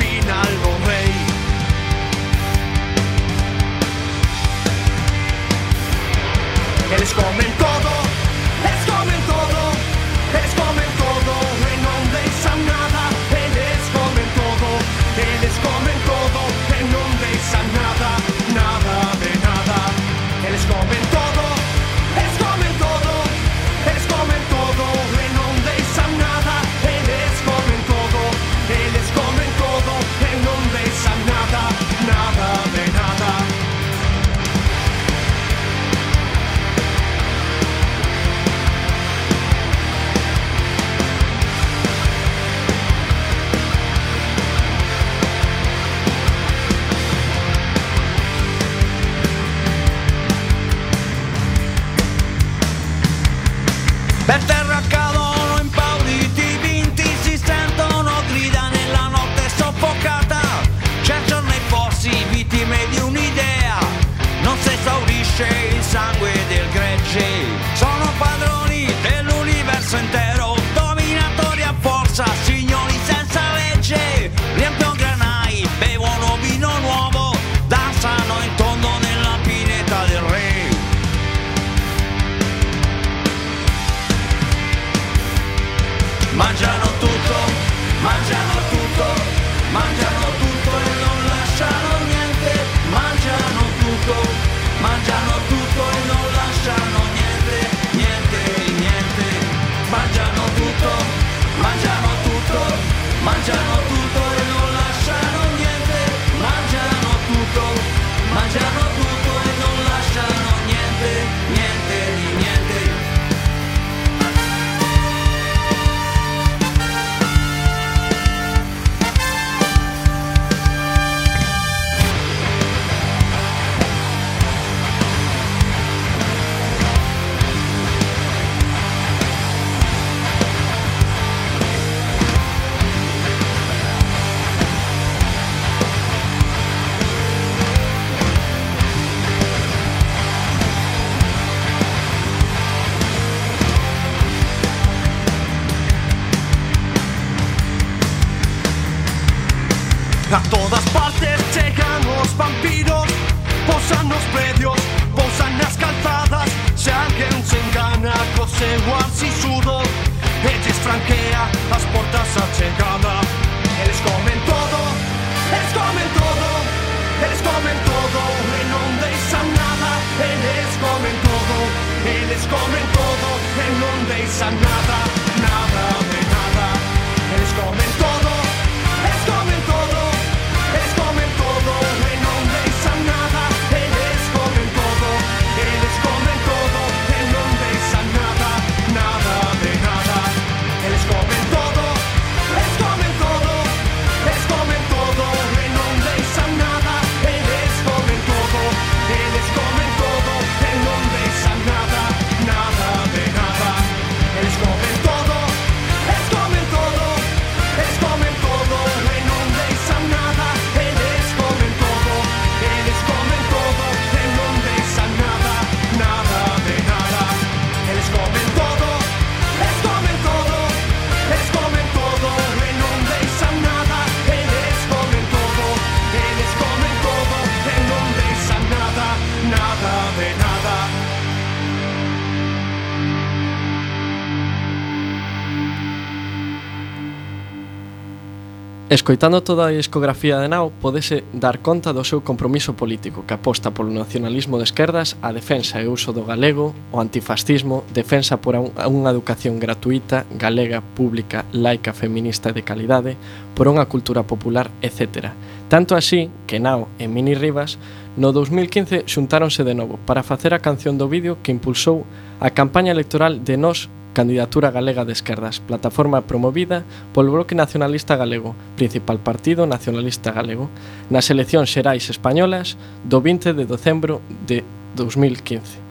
Escoitando 238.93 239.41
toda 239.41 239.65
a 239.65 239.71
discografía 239.71 240.37
de 240.37 240.47
Nao, 240.47 240.69
podese 240.69 241.25
dar 241.33 241.65
conta 241.65 241.97
do 241.97 242.05
seu 242.05 242.21
compromiso 242.21 242.77
político 242.77 243.25
que 243.25 243.33
aposta 243.33 243.73
polo 243.73 243.89
nacionalismo 243.89 244.61
de 244.61 244.69
esquerdas, 244.69 245.17
a 245.17 245.33
defensa 245.33 245.81
e 245.81 245.89
uso 245.89 246.13
do 246.13 246.21
galego, 246.21 246.77
o 246.93 247.01
antifascismo, 247.01 247.81
defensa 247.89 248.37
por 248.37 248.53
unha 248.53 249.09
educación 249.09 249.57
gratuita, 249.57 250.29
galega, 250.37 250.85
pública, 250.93 251.41
laica, 251.57 251.89
feminista 251.89 252.53
e 252.53 252.55
de 252.61 252.61
calidade, 252.61 253.17
por 253.57 253.65
unha 253.65 253.89
cultura 253.89 254.29
popular, 254.29 254.69
etc. 254.85 255.33
Tanto 255.73 255.97
así 255.97 256.29
que 256.45 256.61
Nao 256.61 256.85
e 257.01 257.09
Mini 257.09 257.33
Rivas 257.33 257.81
no 258.13 258.29
2015 258.29 259.09
xuntáronse 259.09 259.65
de 259.65 259.73
novo 259.73 259.97
para 260.05 260.21
facer 260.21 260.53
a 260.53 260.61
canción 260.61 261.01
do 261.01 261.09
vídeo 261.09 261.41
que 261.41 261.49
impulsou 261.49 262.05
a 262.37 262.53
campaña 262.53 262.93
electoral 262.93 263.41
de 263.41 263.57
Nós 263.57 263.89
Candidatura 264.13 264.71
Galega 264.71 265.05
de 265.05 265.11
Esquerdas, 265.11 265.59
plataforma 265.59 266.21
promovida 266.21 266.85
polo 267.11 267.33
Bloque 267.33 267.55
Nacionalista 267.57 268.15
Galego, 268.15 268.55
principal 268.77 269.19
partido 269.19 269.65
nacionalista 269.65 270.31
galego, 270.31 270.69
nas 271.09 271.33
eleccións 271.33 271.73
xerais 271.73 272.07
españolas 272.13 272.77
do 273.03 273.19
20 273.19 273.57
de 273.57 273.65
decembro 273.65 274.21
de 274.45 274.61
2015. 274.95 275.81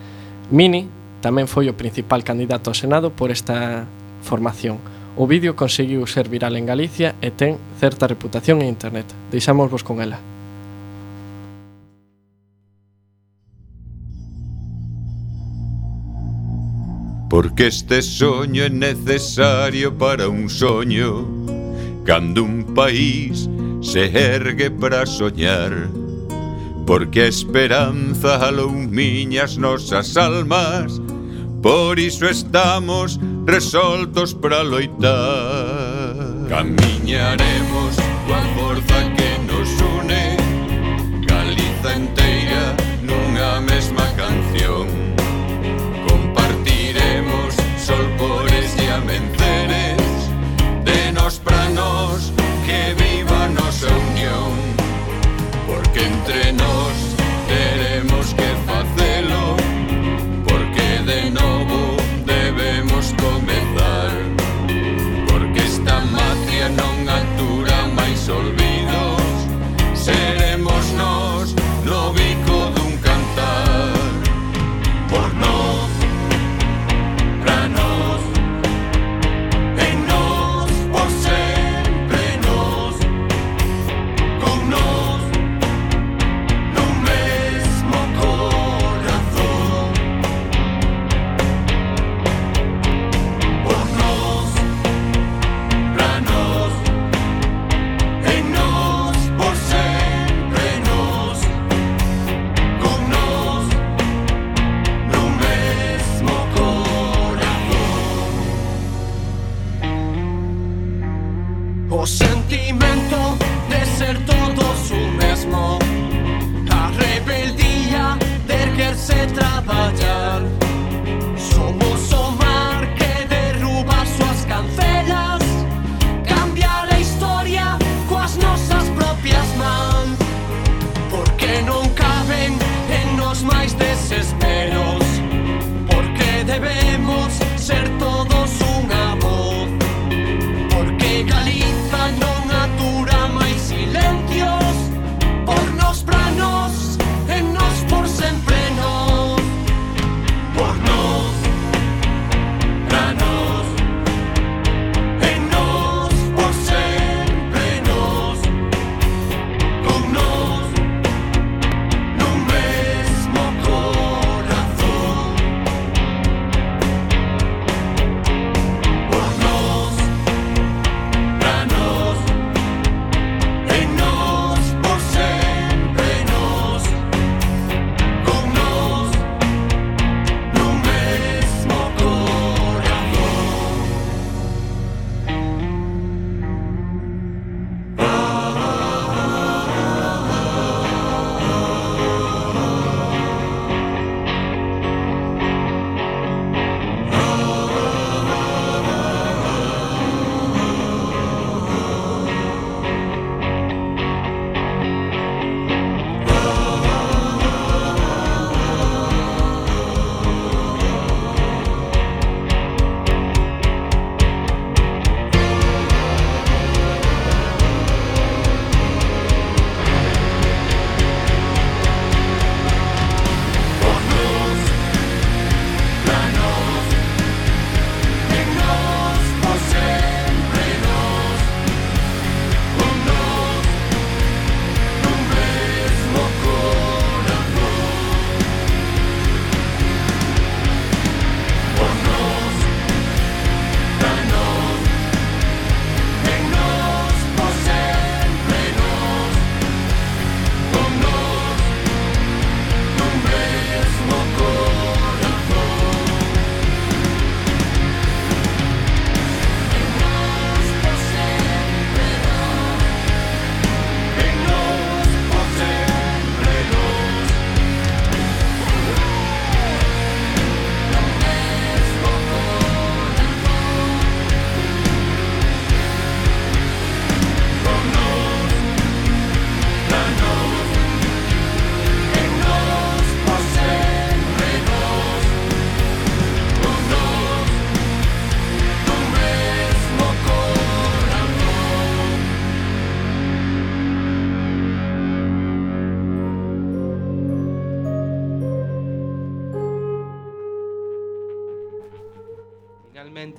Mini 0.54 0.86
tamén 1.20 1.50
foi 1.50 1.66
o 1.66 1.76
principal 1.76 2.22
candidato 2.22 2.70
ao 2.70 2.78
Senado 2.78 3.10
por 3.10 3.34
esta 3.34 3.84
formación. 4.22 4.78
O 5.18 5.28
vídeo 5.28 5.52
conseguiu 5.52 6.06
ser 6.08 6.30
viral 6.32 6.56
en 6.56 6.64
Galicia 6.64 7.18
e 7.20 7.28
ten 7.34 7.60
certa 7.76 8.08
reputación 8.08 8.64
en 8.64 8.72
internet. 8.72 9.04
Deixámosvos 9.28 9.84
con 9.84 10.00
ela. 10.00 10.31
Porque 17.32 17.68
este 17.68 18.02
soño 18.02 18.62
é 18.62 18.68
necesario 18.68 19.90
para 19.90 20.28
un 20.28 20.50
soño. 20.50 21.26
Cando 22.04 22.44
un 22.44 22.74
país 22.74 23.48
se 23.80 24.04
ergue 24.04 24.70
para 24.70 25.06
soñar. 25.06 25.88
Porque 26.86 27.22
a 27.22 27.28
esperanza 27.28 28.36
aloumiñas 28.36 29.56
nosas 29.56 30.14
almas. 30.18 31.00
Por 31.62 31.98
iso 31.98 32.28
estamos 32.28 33.18
resoltos 33.46 34.34
para 34.34 34.62
loitar. 34.62 35.16
Camiñaremos 36.50 37.96
coa 38.26 38.42
forza 38.54 38.98
que 39.16 39.30
nos 39.48 39.70
une. 39.96 40.36
Galiza 41.26 41.96
inteira 41.96 42.76
nunha 43.00 43.58
mesma 43.62 44.11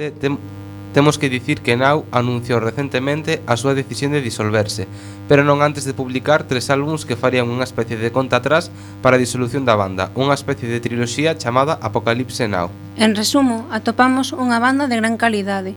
Finalmente, 0.03 0.11
tem, 0.19 0.37
temos 0.93 1.17
que 1.17 1.29
dicir 1.29 1.61
que 1.61 1.75
Nau 1.75 2.05
anunciou 2.11 2.59
recentemente 2.59 3.41
a 3.47 3.55
súa 3.57 3.73
decisión 3.73 4.11
de 4.13 4.21
disolverse, 4.21 4.85
pero 5.25 5.41
non 5.41 5.63
antes 5.63 5.87
de 5.89 5.95
publicar 5.95 6.45
tres 6.45 6.69
álbums 6.69 7.07
que 7.07 7.17
farían 7.17 7.49
unha 7.49 7.65
especie 7.65 7.97
de 7.97 8.13
conta 8.13 8.37
atrás 8.37 8.69
para 9.01 9.17
a 9.17 9.23
disolución 9.23 9.65
da 9.65 9.79
banda, 9.79 10.13
unha 10.13 10.35
especie 10.35 10.69
de 10.69 10.83
triloxía 10.83 11.39
chamada 11.39 11.79
Apocalipse 11.81 12.45
Now. 12.45 12.69
En 12.99 13.15
resumo, 13.17 13.65
atopamos 13.73 14.35
unha 14.35 14.61
banda 14.61 14.85
de 14.85 14.99
gran 14.99 15.17
calidade, 15.17 15.73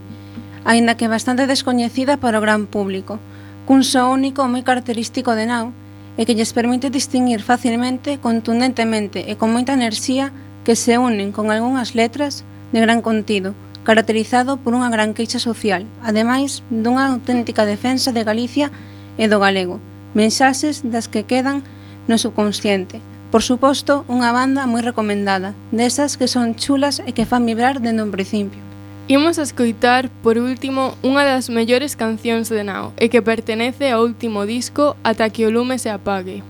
aínda 0.69 0.99
que 0.99 1.09
bastante 1.09 1.49
descoñecida 1.49 2.21
para 2.21 2.43
o 2.43 2.45
gran 2.45 2.69
público, 2.69 3.17
cun 3.65 3.87
só 3.87 4.13
único 4.13 4.45
moi 4.51 4.61
característico 4.67 5.33
de 5.33 5.49
Now, 5.49 5.73
e 6.21 6.29
que 6.29 6.37
lles 6.37 6.53
permite 6.53 6.93
distinguir 6.93 7.41
facilmente, 7.41 8.21
contundentemente 8.21 9.25
e 9.29 9.41
con 9.41 9.53
moita 9.57 9.73
enerxía 9.73 10.29
que 10.61 10.77
se 10.77 11.01
unen 11.01 11.33
con 11.33 11.49
algunhas 11.49 11.97
letras 11.97 12.45
de 12.73 12.85
gran 12.85 13.01
contido, 13.01 13.57
caracterizado 13.87 14.59
por 14.59 14.75
unha 14.75 14.91
gran 14.91 15.15
queixa 15.15 15.39
social, 15.39 15.87
ademais 16.03 16.67
dunha 16.75 17.07
auténtica 17.07 17.63
defensa 17.63 18.11
de 18.11 18.27
Galicia 18.27 18.75
e 19.15 19.31
do 19.31 19.39
galego, 19.39 19.79
mensaxes 20.11 20.83
das 20.83 21.07
que 21.07 21.23
quedan 21.23 21.63
no 22.11 22.19
subconsciente. 22.19 22.99
Por 23.31 23.47
suposto, 23.47 24.03
unha 24.11 24.35
banda 24.35 24.67
moi 24.67 24.83
recomendada, 24.83 25.55
desas 25.71 26.19
que 26.19 26.27
son 26.27 26.59
chulas 26.59 26.99
e 26.99 27.15
que 27.15 27.31
fan 27.31 27.47
vibrar 27.47 27.79
dende 27.79 28.03
un 28.03 28.11
principio. 28.11 28.59
Imos 29.07 29.39
a 29.39 29.47
escoitar, 29.47 30.11
por 30.19 30.35
último, 30.35 30.99
unha 31.07 31.23
das 31.23 31.47
mellores 31.47 31.95
cancións 31.95 32.51
de 32.51 32.67
Nao 32.67 32.91
e 32.99 33.07
que 33.07 33.23
pertenece 33.23 33.95
ao 33.95 34.03
último 34.03 34.43
disco 34.51 34.99
Ata 35.07 35.31
que 35.31 35.47
o 35.47 35.55
lume 35.55 35.79
se 35.79 35.95
apague. 35.95 36.43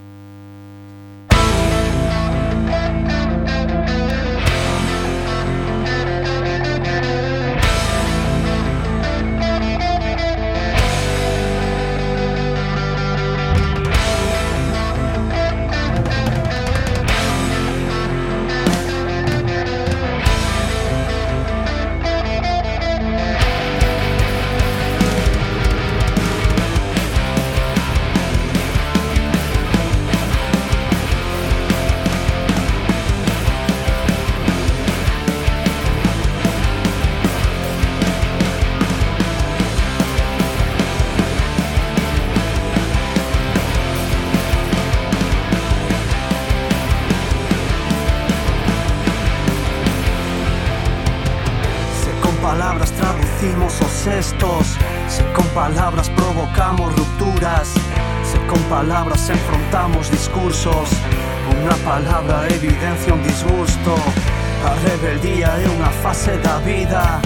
Rebeldía 65.07 65.47
é 65.47 65.69
unha 65.71 65.93
fase 66.03 66.35
da 66.43 66.59
vida. 66.67 67.23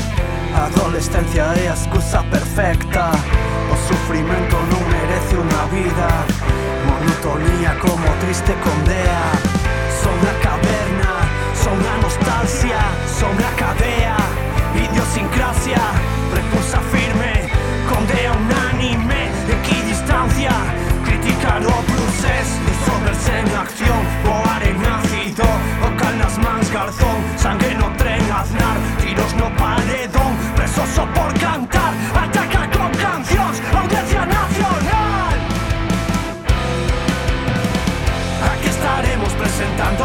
Adolescencia 0.53 1.49
é 1.57 1.69
a 1.69 1.73
excusa 1.73 2.21
perfecta. 2.29 3.09
O 3.73 3.77
sufrimento 3.89 4.57
non 4.69 4.85
merece 4.93 5.35
unha 5.41 5.65
vida. 5.73 6.09
Monotonía 6.85 7.73
como 7.81 8.05
triste 8.21 8.53
condea 8.61 9.25
Son 10.03 10.19
a 10.29 10.35
caverna, 10.45 11.13
son 11.57 11.81
a 11.81 11.95
nostalgia, 12.05 12.83
son 13.09 13.37
a 13.41 13.51
cadea. 13.57 14.17
Idiosincrasia, 14.77 15.81
repulsa 16.37 16.81
firme, 16.93 17.49
condea 17.89 18.33
unánime 18.33 19.33
Equidistancia, 19.49 20.53
criticar 21.05 21.65
o 21.65 21.77
procés 21.89 22.49
Disolverse 22.69 23.33
en 23.41 23.49
acción, 23.57 24.01
garzón, 26.73 27.19
sangue 27.37 27.75
no 27.75 27.91
tren 27.97 28.23
aznar 28.31 28.77
Tiros 29.03 29.35
no 29.35 29.55
paredón, 29.57 30.37
preso 30.57 30.83
só 30.95 31.05
por 31.07 31.33
cantar 31.39 31.93
Ataca 32.15 32.71
con 32.71 32.91
cancións, 32.93 33.61
audiencia 33.75 34.27
nacional. 34.27 35.37
Aquí 38.53 38.69
estaremos 38.69 39.33
presentando 39.33 40.05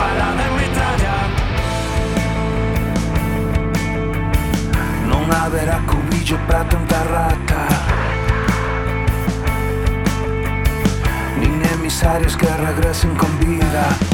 parada 0.00 0.42
en 0.48 0.54
mitralla 0.60 1.16
Non 5.10 5.24
haberá 5.28 5.76
cubillo 5.90 6.36
para 6.48 6.64
tanta 6.72 6.98
rata 7.16 7.60
Nin 11.40 11.52
emisarios 11.52 11.60
Nin 11.60 11.60
emisarios 11.76 12.34
que 12.40 12.48
regresen 12.66 13.12
con 13.20 13.30
vida 13.44 14.09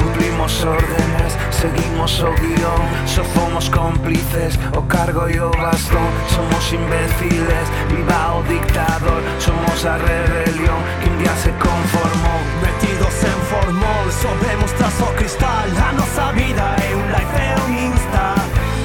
cumplimos 0.00 0.64
órdenes, 0.64 1.36
seguimos 1.50 2.20
o 2.20 2.32
guión. 2.32 2.82
Só 3.06 3.22
fomos 3.24 3.68
cómplices, 3.68 4.58
o 4.76 4.82
cargo 4.82 5.28
e 5.28 5.38
o 5.40 5.50
bastón 5.50 6.10
Somos 6.28 6.72
imbéciles, 6.72 7.66
viva 7.90 8.34
o 8.36 8.42
dictador. 8.44 9.22
Somos 9.38 9.84
a 9.84 9.96
rebelión 9.98 10.80
que 11.00 11.10
un 11.10 11.18
día 11.18 11.34
se 11.36 11.50
conformou 11.52 12.40
Metidos 12.62 13.16
en 13.24 13.40
formol, 13.50 14.06
sobemos 14.22 14.72
tras 14.72 15.00
o 15.00 15.06
cristal. 15.16 15.68
A 15.88 15.92
nosa 15.92 16.32
vida 16.32 16.66
é 16.88 16.94
un 16.94 17.06
life 17.14 17.36
e 17.36 17.52
un 17.64 17.72
insta. 17.92 18.34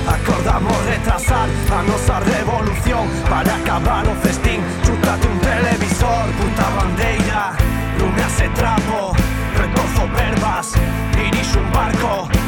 Acordamos 0.08 0.78
retrasar 0.86 1.48
a 1.72 1.84
nosa 1.84 2.20
revolución. 2.20 3.06
Para 3.30 3.56
acabar 3.56 4.08
o 4.08 4.16
festín, 4.16 4.62
chutate 4.84 5.28
un 5.28 5.40
televisor 5.40 6.26
Puta 6.40 6.68
bandeira, 6.78 7.54
lume 8.00 8.22
a 8.24 8.54
trapo. 8.54 9.25
Verbas 10.16 10.74
Dirixo 11.16 11.60
un 11.60 11.72
barco 11.72 12.45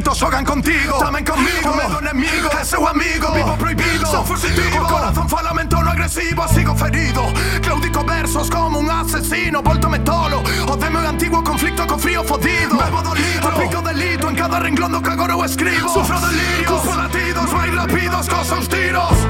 instintos 0.00 0.18
xogan 0.18 0.44
contigo. 0.44 0.98
También 0.98 1.24
conmigo, 1.24 1.74
medio 1.74 1.98
enemigo, 1.98 2.48
É 2.58 2.64
seu 2.64 2.86
amigo. 2.86 3.32
Vivo 3.34 3.56
prohibido, 3.56 4.06
son 4.06 4.24
fugitivo. 4.24 4.86
Corazón 4.86 5.28
falamento 5.28 5.82
no 5.82 5.90
agresivo, 5.90 6.48
sigo 6.48 6.74
ferido. 6.74 7.22
Claudico 7.60 8.02
versos 8.04 8.48
como 8.50 8.78
un 8.78 8.90
asesino, 8.90 9.62
voltame 9.62 9.98
tolo. 10.00 10.42
O 10.68 10.76
de 10.76 10.90
meu 10.90 11.06
antiguo 11.06 11.42
conflicto 11.44 11.86
con 11.86 11.98
frío 11.98 12.24
fodido. 12.24 12.78
Bebo 12.78 13.02
dolido, 13.02 13.48
aplico 13.48 13.82
delito 13.82 14.28
en 14.30 14.36
cada 14.36 14.58
renglón 14.58 15.02
que 15.02 15.10
agora 15.10 15.34
escribo. 15.44 15.88
Sufro 15.92 16.18
delirios, 16.20 16.70
cuspo 16.70 16.96
latidos, 16.96 17.52
más 17.52 17.74
rápidos, 17.74 18.28
cosas 18.28 18.68
tiros. 18.68 19.29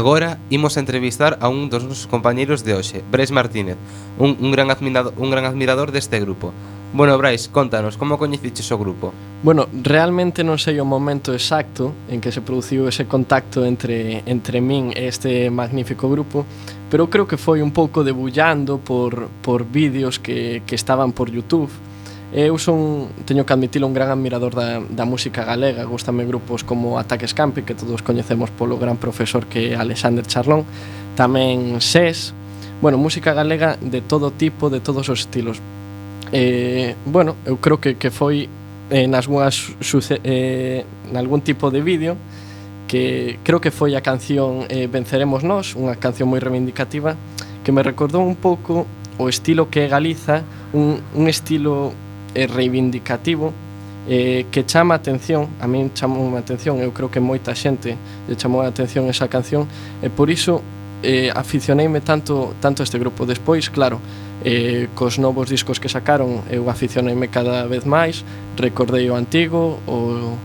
Agora 0.00 0.38
imos 0.48 0.78
a 0.78 0.80
entrevistar 0.80 1.36
a 1.44 1.52
un 1.52 1.68
dos 1.68 1.84
nosos 1.84 2.08
compañeiros 2.08 2.64
de 2.64 2.72
hoxe, 2.72 3.04
Brais 3.12 3.28
Martínez, 3.36 3.76
un, 4.16 4.32
un, 4.40 4.48
gran 4.48 4.72
admirado, 4.72 5.12
un 5.20 5.28
gran 5.28 5.44
admirador 5.44 5.92
deste 5.92 6.16
grupo. 6.24 6.56
Bueno, 6.96 7.18
Brais, 7.18 7.52
contanos, 7.52 8.00
como 8.00 8.16
coñeciches 8.16 8.72
o 8.72 8.80
grupo? 8.80 9.12
Bueno, 9.44 9.68
realmente 9.84 10.40
non 10.40 10.56
sei 10.56 10.80
o 10.80 10.88
momento 10.88 11.36
exacto 11.36 11.92
en 12.08 12.24
que 12.24 12.32
se 12.32 12.40
produciu 12.40 12.88
ese 12.88 13.04
contacto 13.04 13.60
entre, 13.68 14.24
entre 14.24 14.64
min 14.64 14.88
e 14.96 15.04
este 15.04 15.52
magnífico 15.52 16.08
grupo, 16.08 16.48
pero 16.88 17.12
creo 17.12 17.28
que 17.28 17.36
foi 17.36 17.60
un 17.60 17.68
pouco 17.68 18.00
debullando 18.00 18.80
por, 18.80 19.28
por 19.44 19.68
vídeos 19.68 20.16
que, 20.16 20.64
que 20.64 20.80
estaban 20.80 21.12
por 21.12 21.28
Youtube, 21.28 21.68
Eu 22.32 22.58
son, 22.62 23.10
teño 23.26 23.42
que 23.42 23.52
admitilo, 23.52 23.90
un 23.90 23.94
gran 23.94 24.06
admirador 24.06 24.54
da, 24.54 24.78
da 24.78 25.02
música 25.02 25.42
galega. 25.42 25.82
Gústame 25.82 26.22
grupos 26.24 26.62
como 26.62 26.94
Ataques 26.94 27.34
Campi 27.34 27.62
Que 27.62 27.74
todos 27.74 28.02
coñecemos 28.02 28.54
polo 28.54 28.78
gran 28.78 29.02
profesor 29.02 29.46
que 29.50 29.74
é 29.74 29.76
Alexander 29.76 30.22
Charlón. 30.22 30.62
Tamén 31.18 31.82
SES 31.82 32.38
Bueno, 32.80 32.96
música 32.96 33.34
galega 33.34 33.76
de 33.82 34.00
todo 34.00 34.30
tipo, 34.30 34.70
de 34.70 34.80
todos 34.80 35.10
os 35.10 35.26
estilos. 35.26 35.60
Eh, 36.30 36.94
Bueno, 37.04 37.34
eu 37.44 37.58
creo 37.58 37.82
que, 37.82 37.98
que 37.98 38.14
foi 38.14 38.48
eh, 38.94 39.10
nas 39.10 39.26
unhas, 39.26 39.74
suce, 39.82 40.22
eh, 40.22 40.86
nalgún 41.10 41.42
tipo 41.42 41.74
de 41.74 41.82
vídeo 41.82 42.14
que 42.86 43.38
creo 43.42 43.60
que 43.60 43.70
foi 43.70 43.98
a 43.98 44.02
canción 44.02 44.70
eh, 44.70 44.86
Venceremos 44.86 45.42
Nós, 45.42 45.74
unha 45.74 45.98
canción 45.98 46.30
moi 46.30 46.38
reivindicativa 46.38 47.18
que 47.66 47.74
me 47.74 47.82
recordou 47.82 48.22
un 48.22 48.38
pouco 48.38 48.86
o 49.18 49.26
estilo 49.26 49.66
que 49.66 49.84
é 49.84 49.86
Galiza, 49.90 50.42
un, 50.72 51.02
un 51.14 51.26
estilo 51.26 51.90
e 52.34 52.46
reivindicativo 52.46 53.52
eh, 54.08 54.46
que 54.50 54.64
chama 54.64 54.94
a 54.94 54.98
atención, 54.98 55.48
a 55.60 55.68
min 55.68 55.92
chamou 55.92 56.24
a 56.34 56.40
atención, 56.40 56.80
eu 56.80 56.90
creo 56.90 57.12
que 57.12 57.20
moita 57.20 57.54
xente 57.54 57.94
lle 58.26 58.36
chamou 58.36 58.64
a 58.64 58.68
atención 58.68 59.06
esa 59.06 59.28
canción 59.28 59.68
e 60.00 60.08
por 60.08 60.32
iso 60.32 60.64
eh, 61.02 61.30
aficioneime 61.32 62.00
tanto, 62.00 62.54
tanto 62.60 62.82
a 62.82 62.84
este 62.84 62.98
grupo. 62.98 63.24
Despois, 63.24 63.68
claro, 63.70 64.00
eh, 64.44 64.88
cos 64.94 65.18
novos 65.18 65.48
discos 65.48 65.80
que 65.80 65.88
sacaron 65.88 66.42
eu 66.48 66.68
aficioneime 66.72 67.28
cada 67.28 67.68
vez 67.68 67.84
máis, 67.84 68.24
recordei 68.56 69.08
o 69.12 69.16
antigo, 69.16 69.78
o, 69.84 70.36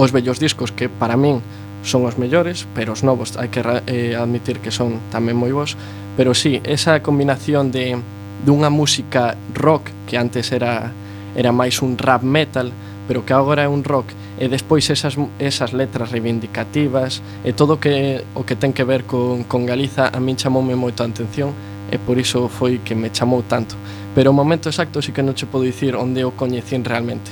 os 0.00 0.10
bellos 0.12 0.40
discos 0.40 0.72
que 0.72 0.88
para 0.88 1.16
min 1.16 1.44
son 1.84 2.04
os 2.04 2.16
mellores, 2.16 2.68
pero 2.74 2.92
os 2.92 3.04
novos 3.04 3.36
hai 3.36 3.48
que 3.52 3.60
eh, 3.60 4.16
admitir 4.16 4.60
que 4.60 4.72
son 4.72 5.00
tamén 5.12 5.36
moi 5.36 5.52
bons, 5.52 5.76
pero 6.16 6.32
sí, 6.32 6.60
esa 6.64 7.00
combinación 7.04 7.72
de 7.72 7.96
dunha 8.44 8.70
música 8.70 9.36
rock 9.54 9.90
que 10.06 10.16
antes 10.16 10.52
era 10.52 10.92
era 11.36 11.52
máis 11.54 11.78
un 11.82 11.94
rap 11.94 12.26
metal, 12.26 12.74
pero 13.06 13.22
que 13.22 13.32
agora 13.32 13.62
é 13.62 13.68
un 13.70 13.86
rock 13.86 14.10
e 14.38 14.48
despois 14.48 14.88
esas, 14.90 15.14
esas 15.38 15.70
letras 15.70 16.10
reivindicativas 16.10 17.22
e 17.44 17.52
todo 17.52 17.78
que, 17.78 18.24
o 18.34 18.42
que 18.42 18.56
ten 18.56 18.72
que 18.72 18.82
ver 18.82 19.04
con, 19.04 19.44
con 19.44 19.66
Galiza 19.66 20.10
a 20.10 20.18
min 20.18 20.40
chamoume 20.40 20.74
moito 20.74 21.02
a 21.02 21.10
atención 21.10 21.52
e 21.92 21.98
por 21.98 22.16
iso 22.16 22.48
foi 22.48 22.80
que 22.80 22.96
me 22.96 23.12
chamou 23.12 23.44
tanto 23.44 23.76
pero 24.14 24.30
o 24.30 24.34
momento 24.34 24.70
exacto 24.72 25.02
si 25.02 25.12
que 25.12 25.22
non 25.22 25.36
che 25.36 25.44
podo 25.44 25.66
dicir 25.66 25.94
onde 25.94 26.24
o 26.24 26.32
coñecín 26.34 26.82
realmente 26.82 27.30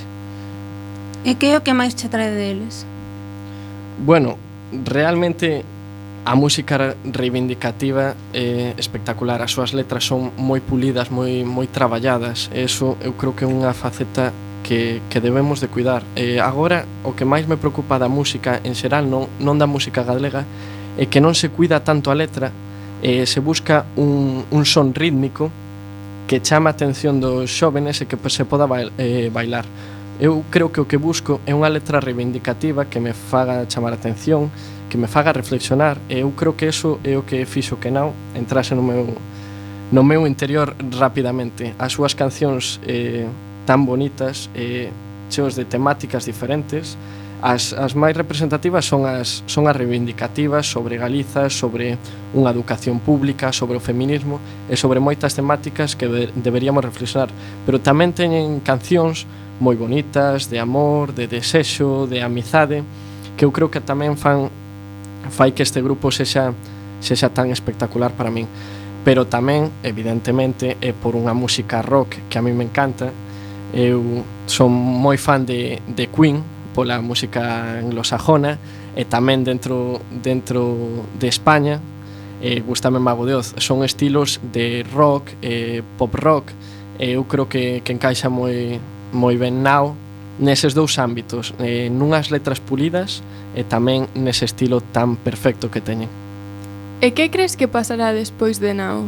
E 1.24 1.34
que 1.34 1.50
é 1.50 1.58
o 1.58 1.64
que 1.66 1.74
máis 1.74 1.98
che 1.98 2.06
trae 2.06 2.30
deles? 2.30 2.86
Bueno, 4.06 4.38
realmente 4.86 5.66
a 6.28 6.34
música 6.34 6.94
reivindicativa 7.04 8.12
é 8.34 8.74
espectacular, 8.76 9.40
as 9.40 9.48
súas 9.48 9.72
letras 9.72 10.04
son 10.04 10.28
moi 10.36 10.60
pulidas, 10.60 11.08
moi 11.08 11.40
moi 11.40 11.64
traballadas, 11.72 12.52
e 12.52 12.68
iso 12.68 13.00
eu 13.00 13.16
creo 13.16 13.32
que 13.32 13.44
é 13.44 13.48
unha 13.48 13.72
faceta 13.72 14.28
que, 14.60 15.00
que 15.08 15.24
debemos 15.24 15.64
de 15.64 15.72
cuidar. 15.72 16.04
E 16.12 16.36
agora, 16.36 16.84
o 17.00 17.16
que 17.16 17.24
máis 17.24 17.48
me 17.48 17.56
preocupa 17.56 17.96
da 17.96 18.12
música 18.12 18.60
en 18.60 18.76
xeral, 18.76 19.08
non, 19.08 19.24
non 19.40 19.56
da 19.56 19.64
música 19.64 20.04
galega, 20.04 20.44
é 21.00 21.08
que 21.08 21.16
non 21.16 21.32
se 21.32 21.48
cuida 21.48 21.80
tanto 21.80 22.12
a 22.12 22.18
letra, 22.20 22.52
e 23.00 23.24
se 23.24 23.40
busca 23.40 23.88
un, 23.96 24.44
un 24.52 24.68
son 24.68 24.92
rítmico 24.92 25.48
que 26.28 26.44
chama 26.44 26.68
a 26.68 26.76
atención 26.76 27.24
dos 27.24 27.48
xóvenes 27.48 28.04
e 28.04 28.04
que 28.04 28.20
se 28.28 28.44
poda 28.44 28.68
bail, 28.68 28.92
eh, 29.00 29.32
bailar. 29.32 29.64
Eu 30.20 30.44
creo 30.52 30.68
que 30.68 30.84
o 30.84 30.84
que 30.84 31.00
busco 31.00 31.40
é 31.48 31.56
unha 31.56 31.72
letra 31.72 32.04
reivindicativa 32.04 32.84
que 32.84 33.00
me 33.00 33.16
faga 33.16 33.64
chamar 33.64 33.96
a 33.96 33.98
atención, 34.02 34.52
que 34.88 34.98
me 34.98 35.06
faga 35.06 35.32
reflexionar 35.32 36.00
e 36.08 36.24
eu 36.24 36.32
creo 36.32 36.56
que 36.56 36.66
eso 36.66 36.98
é 37.04 37.16
o 37.16 37.22
que 37.22 37.44
fixo 37.44 37.76
que 37.76 37.92
Nau 37.92 38.12
entrase 38.34 38.74
no 38.74 38.82
meu 38.82 39.14
no 39.88 40.04
meu 40.04 40.26
interior 40.26 40.76
rapidamente. 41.00 41.72
As 41.78 41.92
súas 41.96 42.12
cancións 42.12 42.80
eh, 42.84 43.24
tan 43.64 43.84
bonitas 43.88 44.52
e 44.52 44.88
eh, 44.88 44.92
cheos 45.28 45.56
de 45.56 45.64
temáticas 45.64 46.24
diferentes 46.24 46.96
As, 47.40 47.70
as 47.72 47.94
máis 47.94 48.18
representativas 48.18 48.82
son 48.82 49.06
as, 49.06 49.46
son 49.46 49.70
as 49.70 49.76
reivindicativas 49.78 50.66
sobre 50.66 50.98
Galiza, 50.98 51.46
sobre 51.46 51.94
unha 52.34 52.50
educación 52.50 52.98
pública, 52.98 53.54
sobre 53.54 53.78
o 53.78 53.82
feminismo 53.82 54.42
e 54.66 54.74
sobre 54.74 54.98
moitas 54.98 55.38
temáticas 55.38 55.94
que 55.94 56.10
de, 56.10 56.34
deberíamos 56.34 56.82
reflexionar. 56.82 57.30
Pero 57.62 57.78
tamén 57.78 58.10
teñen 58.10 58.58
cancións 58.66 59.22
moi 59.62 59.78
bonitas, 59.78 60.50
de 60.50 60.58
amor, 60.58 61.14
de 61.14 61.30
desexo, 61.30 62.10
de 62.10 62.26
amizade, 62.26 62.82
que 63.38 63.46
eu 63.46 63.54
creo 63.54 63.70
que 63.70 63.78
tamén 63.78 64.18
fan 64.18 64.50
fai 65.30 65.52
que 65.52 65.62
este 65.62 65.82
grupo 65.82 66.10
sexa 66.10 66.54
sexa 67.00 67.30
tan 67.30 67.50
espectacular 67.50 68.10
para 68.10 68.30
min 68.30 68.46
pero 69.08 69.24
tamén, 69.24 69.72
evidentemente, 69.80 70.76
é 70.84 70.92
por 70.92 71.16
unha 71.16 71.32
música 71.32 71.80
rock 71.80 72.28
que 72.28 72.36
a 72.36 72.44
mí 72.44 72.52
me 72.52 72.68
encanta. 72.68 73.08
Eu 73.72 74.20
son 74.44 74.68
moi 74.68 75.16
fan 75.16 75.48
de, 75.48 75.80
de 75.88 76.12
Queen, 76.12 76.44
pola 76.76 77.00
música 77.00 77.80
anglosajona, 77.80 78.60
e 78.92 79.08
tamén 79.08 79.48
dentro, 79.48 80.04
dentro 80.12 80.76
de 81.16 81.24
España, 81.24 81.80
eh, 82.44 82.60
gustame 82.60 83.00
Mago 83.00 83.24
de 83.24 83.32
Oz. 83.38 83.56
Son 83.56 83.80
estilos 83.80 84.44
de 84.44 84.84
rock, 84.92 85.32
eh, 85.40 85.80
pop 85.96 86.12
rock, 86.12 86.52
e 87.00 87.16
eu 87.16 87.24
creo 87.24 87.48
que, 87.48 87.80
que 87.86 87.96
encaixa 87.96 88.28
moi, 88.28 88.76
moi 89.16 89.40
ben 89.40 89.64
now 89.64 89.96
neses 90.38 90.74
dous 90.74 90.98
ámbitos, 90.98 91.54
eh, 91.58 91.90
nunhas 91.90 92.30
letras 92.30 92.62
pulidas 92.62 93.22
e 93.54 93.66
tamén 93.66 94.06
nese 94.14 94.46
estilo 94.46 94.80
tan 94.80 95.18
perfecto 95.18 95.70
que 95.70 95.82
teñen. 95.82 96.10
E 97.02 97.14
que 97.14 97.30
crees 97.30 97.54
que 97.54 97.70
pasará 97.70 98.10
despois 98.10 98.58
de 98.58 98.74
Nao? 98.74 99.06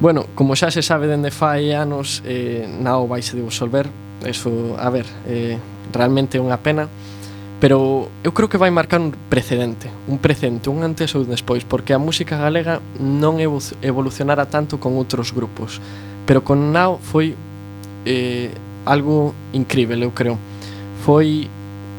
Bueno, 0.00 0.28
como 0.36 0.56
xa 0.56 0.68
se 0.68 0.84
sabe 0.84 1.08
dende 1.08 1.32
fai 1.32 1.72
anos, 1.72 2.20
eh, 2.28 2.68
Nao 2.68 3.08
vai 3.08 3.24
se 3.24 3.36
disolver. 3.36 3.88
Eso, 4.24 4.76
a 4.76 4.88
ver, 4.88 5.04
eh, 5.28 5.56
realmente 5.92 6.36
é 6.36 6.40
unha 6.40 6.60
pena. 6.60 6.88
Pero 7.56 8.12
eu 8.20 8.36
creo 8.36 8.52
que 8.52 8.60
vai 8.60 8.68
marcar 8.68 9.00
un 9.00 9.16
precedente, 9.32 9.88
un 10.04 10.20
precedente, 10.20 10.68
un 10.68 10.84
antes 10.84 11.16
ou 11.16 11.24
un 11.24 11.32
despois, 11.32 11.64
porque 11.64 11.96
a 11.96 12.00
música 12.00 12.36
galega 12.36 12.84
non 13.00 13.40
evolucionara 13.40 14.44
tanto 14.52 14.76
con 14.76 14.92
outros 15.00 15.32
grupos. 15.32 15.80
Pero 16.28 16.44
con 16.44 16.60
Nao 16.76 17.00
foi 17.00 17.32
eh, 18.04 18.52
algo 18.86 19.34
incrível, 19.52 20.02
eu 20.02 20.14
creo. 20.14 20.38
Foi 21.02 21.50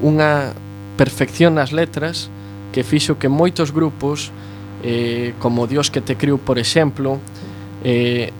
unha 0.01 0.55
perfección 0.97 1.59
nas 1.59 1.75
letras 1.75 2.31
que 2.71 2.81
fixo 2.81 3.19
que 3.19 3.29
moitos 3.29 3.69
grupos 3.69 4.31
eh, 4.83 5.33
como 5.39 5.67
Dios 5.67 5.91
que 5.91 6.01
te 6.01 6.15
criou, 6.15 6.37
por 6.37 6.57
exemplo, 6.57 7.19
eh, 7.83 8.31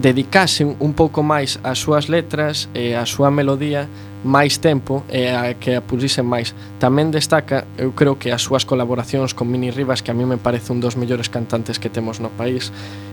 dedicasen 0.00 0.76
un 0.78 0.92
pouco 0.94 1.22
máis 1.22 1.58
ás 1.64 1.80
súas 1.80 2.06
letras 2.06 2.68
e 2.74 2.94
eh, 2.94 3.00
á 3.00 3.02
súa 3.08 3.32
melodía 3.32 3.88
máis 4.22 4.58
tempo 4.58 5.06
e 5.10 5.26
eh, 5.26 5.34
a 5.34 5.54
que 5.54 5.78
a 5.78 5.82
pulisen 5.82 6.26
máis. 6.26 6.54
Tamén 6.78 7.10
destaca, 7.10 7.66
eu 7.78 7.94
creo 7.94 8.18
que 8.18 8.30
as 8.34 8.42
súas 8.42 8.66
colaboracións 8.66 9.34
con 9.34 9.50
Mini 9.50 9.70
Rivas, 9.70 10.02
que 10.02 10.10
a 10.10 10.16
mí 10.16 10.26
me 10.26 10.38
parece 10.38 10.74
un 10.74 10.82
dos 10.82 10.98
mellores 10.98 11.30
cantantes 11.30 11.78
que 11.78 11.90
temos 11.90 12.18
no 12.18 12.30
país, 12.34 12.70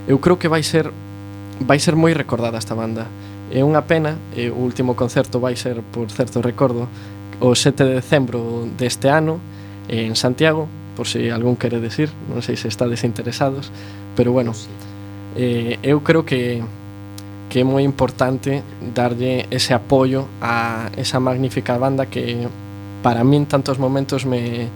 eu 0.09 0.17
creo 0.21 0.37
que 0.37 0.49
vai 0.49 0.61
ser 0.61 0.89
vai 1.61 1.79
ser 1.79 1.95
moi 1.95 2.13
recordada 2.13 2.57
esta 2.57 2.75
banda. 2.75 3.07
É 3.53 3.61
unha 3.61 3.85
pena, 3.85 4.17
e 4.33 4.49
o 4.49 4.57
último 4.57 4.97
concerto 4.97 5.37
vai 5.37 5.53
ser, 5.53 5.81
por 5.93 6.09
certo 6.09 6.41
recordo, 6.41 6.89
o 7.39 7.53
7 7.53 7.83
de 7.83 7.93
decembro 8.01 8.65
deste 8.77 9.09
ano 9.09 9.37
en 9.89 10.15
Santiago, 10.15 10.67
por 10.95 11.05
se 11.07 11.19
si 11.19 11.29
algún 11.29 11.55
quere 11.59 11.79
decir, 11.79 12.09
non 12.31 12.41
sei 12.41 12.57
se 12.57 12.71
está 12.71 12.89
desinteresados, 12.89 13.69
pero 14.15 14.31
bueno, 14.31 14.55
eh, 15.35 15.77
eu 15.83 16.01
creo 16.01 16.25
que 16.25 16.63
que 17.45 17.61
é 17.61 17.63
moi 17.63 17.85
importante 17.85 18.65
darlle 18.81 19.45
ese 19.53 19.77
apoio 19.77 20.25
a 20.41 20.89
esa 20.97 21.21
magnífica 21.21 21.77
banda 21.77 22.09
que 22.09 22.49
para 23.05 23.21
min 23.21 23.45
tantos 23.45 23.77
momentos 23.77 24.25
me, 24.25 24.67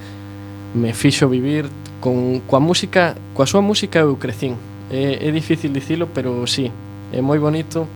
me 0.78 0.94
fixo 0.94 1.26
vivir 1.26 1.66
con 2.00 2.46
coa 2.46 2.62
música, 2.62 3.18
coa 3.34 3.50
súa 3.50 3.66
música 3.66 4.06
eu 4.06 4.16
crecín. 4.22 4.56
É, 4.94 5.18
é 5.18 5.30
difícil 5.34 5.74
dicilo, 5.74 6.08
pero 6.14 6.46
sí, 6.46 6.70
é 7.12 7.20
moi 7.26 7.42
bonito 7.42 7.90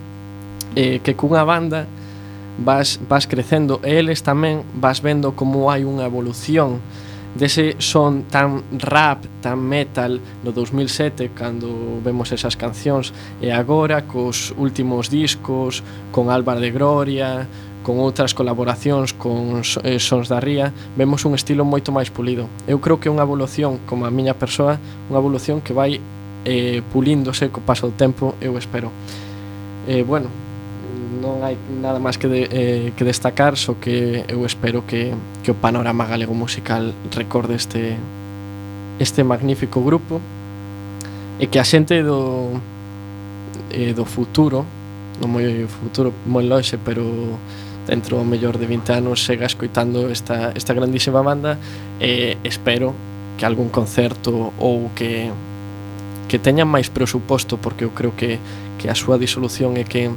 eh, 0.76 0.99
que 1.03 1.15
cunha 1.15 1.43
banda 1.43 1.86
vas, 2.57 2.99
vas 3.09 3.28
crecendo 3.28 3.80
e 3.84 3.97
eles 3.97 4.21
tamén 4.21 4.61
vas 4.78 5.01
vendo 5.01 5.34
como 5.34 5.71
hai 5.74 5.86
unha 5.86 6.05
evolución 6.05 6.82
dese 7.34 7.82
son 7.82 8.30
tan 8.30 8.61
rap, 8.78 9.26
tan 9.41 9.57
metal 9.57 10.21
no 10.45 10.53
2007 10.53 11.34
cando 11.34 11.97
vemos 12.05 12.30
esas 12.30 12.53
cancións 12.53 13.09
e 13.41 13.49
agora 13.49 14.05
cos 14.05 14.53
últimos 14.53 15.09
discos 15.09 15.82
con 16.13 16.30
Álvaro 16.30 16.61
de 16.61 16.69
Gloria 16.69 17.49
con 17.82 17.97
outras 17.97 18.38
colaboracións 18.38 19.17
con 19.17 19.65
eh, 19.65 19.97
Sons 19.97 20.30
da 20.30 20.38
Ría 20.38 20.69
vemos 20.93 21.26
un 21.26 21.34
estilo 21.34 21.65
moito 21.65 21.89
máis 21.89 22.13
pulido. 22.13 22.45
Eu 22.69 22.78
creo 22.78 23.01
que 23.01 23.09
é 23.09 23.13
unha 23.13 23.26
evolución 23.26 23.82
como 23.89 24.05
a 24.05 24.13
miña 24.13 24.38
persoa 24.38 24.78
unha 25.09 25.17
evolución 25.17 25.65
que 25.65 25.74
vai 25.74 25.97
eh, 26.45 26.86
pulíndose 26.93 27.49
co 27.49 27.65
paso 27.65 27.89
do 27.89 27.97
tempo 27.97 28.38
eu 28.45 28.53
espero. 28.61 28.93
Eh, 29.89 30.05
bueno, 30.05 30.30
non 31.22 31.45
hai 31.45 31.53
nada 31.70 32.01
máis 32.01 32.18
que, 32.18 32.26
de, 32.26 32.41
eh, 32.49 32.86
que 32.97 33.05
destacar, 33.05 33.57
só 33.57 33.78
que 33.78 34.26
eu 34.26 34.45
espero 34.45 34.86
que, 34.89 35.14
que 35.45 35.51
o 35.51 35.57
panorama 35.57 36.09
galego 36.09 36.34
musical 36.34 36.93
recorde 37.14 37.53
este, 37.53 37.97
este 38.97 39.22
magnífico 39.22 39.84
grupo 39.86 40.18
e 41.38 41.45
que 41.49 41.61
a 41.61 41.66
xente 41.66 42.01
do, 42.01 42.57
eh, 43.70 43.93
do 43.93 44.05
futuro, 44.05 44.66
non 45.22 45.30
moi 45.30 45.70
futuro, 45.70 46.09
moi 46.26 46.45
loxe, 46.45 46.82
pero 46.82 47.05
dentro 47.86 48.18
o 48.18 48.26
mellor 48.26 48.57
de 48.57 48.66
20 48.66 49.03
anos 49.03 49.22
sega 49.22 49.45
escoitando 49.45 50.09
esta, 50.09 50.55
esta 50.55 50.74
grandísima 50.74 51.22
banda 51.22 51.59
e 51.99 52.39
espero 52.43 52.95
que 53.38 53.45
algún 53.45 53.70
concerto 53.70 54.53
ou 54.57 54.89
que 54.95 55.30
que 56.34 56.39
teñan 56.39 56.66
máis 56.66 56.89
presuposto 56.89 57.61
porque 57.61 57.86
eu 57.86 57.93
creo 57.93 58.16
que, 58.18 58.41
que 58.82 58.89
a 58.89 58.97
súa 58.97 59.22
disolución 59.22 59.78
é 59.78 59.86
que 59.86 60.09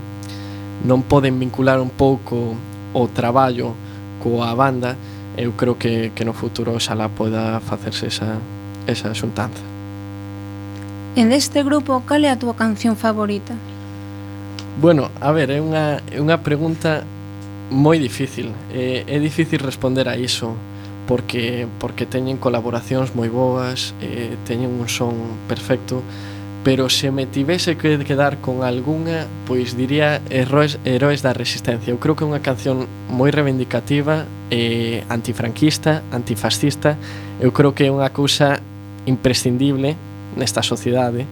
non 0.85 1.07
poden 1.07 1.39
vincular 1.41 1.81
un 1.81 1.89
pouco 1.89 2.59
o 2.93 3.03
traballo 3.09 3.73
coa 4.21 4.53
banda, 4.53 4.97
eu 5.37 5.53
creo 5.53 5.79
que, 5.79 6.13
que 6.17 6.25
no 6.25 6.33
futuro 6.33 6.77
xalá 6.81 7.09
poda 7.09 7.61
facerse 7.61 8.09
esa, 8.09 8.41
esa 8.87 9.13
xuntanza. 9.15 9.63
E 11.17 11.25
deste 11.25 11.65
grupo, 11.65 12.05
cal 12.05 12.25
é 12.25 12.31
a 12.33 12.37
túa 12.37 12.53
canción 12.53 12.97
favorita? 12.97 13.57
Bueno, 14.77 15.09
a 15.21 15.33
ver, 15.33 15.49
é 15.49 15.61
unha, 15.61 16.05
é 16.13 16.21
unha 16.21 16.37
pregunta 16.45 17.05
moi 17.73 17.97
difícil. 17.97 18.53
É, 18.69 19.09
é 19.09 19.17
difícil 19.17 19.61
responder 19.65 20.09
a 20.09 20.17
iso 20.21 20.53
porque 21.07 21.67
porque 21.79 22.05
teñen 22.05 22.37
colaboracións 22.37 23.15
moi 23.15 23.31
boas, 23.31 23.95
eh, 24.03 24.37
teñen 24.45 24.75
un 24.77 24.91
son 24.91 25.15
perfecto, 25.49 26.03
pero 26.67 26.91
se 26.91 27.13
me 27.13 27.27
tivese 27.27 27.77
que 27.77 27.97
quedar 28.01 28.39
con 28.39 28.65
algunha, 28.65 29.29
pois 29.47 29.77
diría 29.77 30.21
Heróis, 30.31 30.81
Heróis 30.85 31.23
da 31.23 31.33
Resistencia. 31.33 31.95
Eu 31.95 32.03
creo 32.03 32.19
que 32.19 32.27
é 32.27 32.27
unha 32.27 32.43
canción 32.43 32.91
moi 33.07 33.31
reivindicativa, 33.31 34.27
eh, 34.51 35.07
antifranquista, 35.07 36.03
antifascista. 36.11 36.99
Eu 37.39 37.55
creo 37.55 37.71
que 37.71 37.87
é 37.87 37.91
unha 37.95 38.11
cousa 38.11 38.59
imprescindible 39.07 39.95
nesta 40.35 40.59
sociedade. 40.67 41.23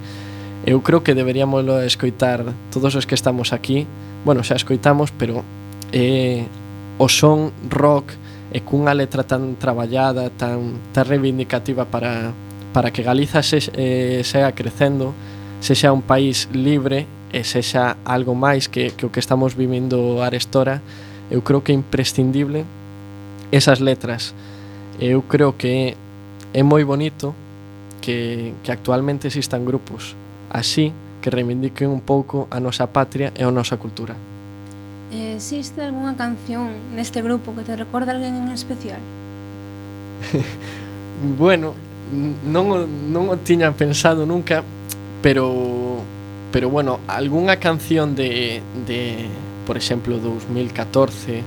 Eu 0.63 0.87
creo 0.87 1.03
que 1.03 1.19
deberíamos 1.19 1.67
escoitar 1.83 2.47
todos 2.71 2.95
os 2.95 3.03
que 3.03 3.19
estamos 3.19 3.51
aquí. 3.51 3.91
Bueno, 4.23 4.47
xa 4.47 4.55
escoitamos, 4.55 5.11
pero 5.11 5.43
eh, 5.91 6.47
o 6.95 7.11
son 7.11 7.51
rock 7.75 8.15
e 8.55 8.63
cunha 8.63 8.95
letra 8.95 9.27
tan 9.27 9.59
traballada, 9.59 10.31
tan, 10.31 10.79
tan 10.95 11.11
reivindicativa 11.11 11.91
para, 11.91 12.31
para 12.75 12.91
que 12.91 13.07
Galiza 13.07 13.43
se, 13.43 13.63
eh, 13.73 14.21
sea 14.25 14.51
crecendo, 14.53 15.15
sexa 15.63 15.95
un 15.95 16.03
país 16.03 16.51
libre 16.53 17.07
eh, 17.31 17.41
e 17.41 17.47
sexa 17.47 17.97
algo 18.03 18.35
máis 18.35 18.67
que, 18.67 18.91
que 18.93 19.07
o 19.07 19.11
que 19.15 19.23
estamos 19.23 19.55
vivindo 19.55 20.21
arestora, 20.21 20.83
eu 21.31 21.41
creo 21.47 21.63
que 21.63 21.71
é 21.71 21.79
imprescindible 21.79 22.67
esas 23.55 23.79
letras. 23.79 24.35
Eu 24.99 25.23
creo 25.23 25.55
que 25.55 25.95
é 26.53 26.63
moi 26.67 26.83
bonito 26.83 27.31
que, 28.03 28.53
que 28.67 28.71
actualmente 28.75 29.31
existan 29.31 29.63
grupos 29.65 30.19
así 30.51 30.93
que 31.23 31.31
reivindiquen 31.31 31.89
un 31.89 32.01
pouco 32.01 32.47
a 32.51 32.61
nosa 32.61 32.87
patria 32.87 33.33
e 33.35 33.43
a 33.43 33.51
nosa 33.51 33.79
cultura. 33.81 34.15
Existe 35.11 35.83
algunha 35.83 36.15
canción 36.19 36.71
neste 36.95 37.23
grupo 37.23 37.55
que 37.55 37.67
te 37.67 37.75
recorda 37.75 38.13
alguén 38.13 38.37
en 38.39 38.53
especial? 38.55 39.01
bueno, 41.39 41.75
non, 42.13 42.87
non 43.13 43.33
o 43.33 43.37
tiña 43.41 43.73
pensado 43.73 44.27
nunca, 44.27 44.63
pero 45.23 46.03
pero 46.53 46.71
bueno, 46.71 47.01
algunha 47.09 47.57
canción 47.57 48.15
de, 48.15 48.63
de 48.87 49.27
por 49.67 49.77
exemplo, 49.77 50.19
2014, 50.19 51.43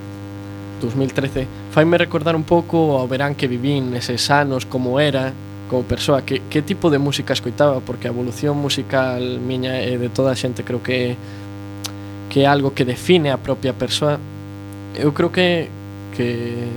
2013, 0.81 1.47
faime 1.71 1.97
recordar 1.97 2.35
un 2.35 2.43
pouco 2.43 2.99
ao 2.99 3.07
verán 3.07 3.35
que 3.35 3.47
vivín 3.47 3.91
neses 3.91 4.27
anos, 4.27 4.65
como 4.67 4.99
era, 4.99 5.31
como 5.69 5.83
persoa, 5.83 6.27
que, 6.27 6.41
que 6.49 6.61
tipo 6.61 6.89
de 6.89 6.99
música 6.99 7.31
escoitaba, 7.31 7.79
porque 7.79 8.07
a 8.07 8.11
evolución 8.11 8.57
musical 8.57 9.39
miña 9.39 9.79
e 9.79 9.95
de 9.95 10.09
toda 10.11 10.33
a 10.33 10.39
xente 10.39 10.67
creo 10.67 10.83
que 10.83 11.15
que 12.27 12.43
é 12.43 12.47
algo 12.47 12.75
que 12.75 12.83
define 12.83 13.31
a 13.31 13.39
propia 13.39 13.71
persoa. 13.71 14.19
Eu 14.95 15.15
creo 15.15 15.31
que 15.31 15.71
que 16.11 16.67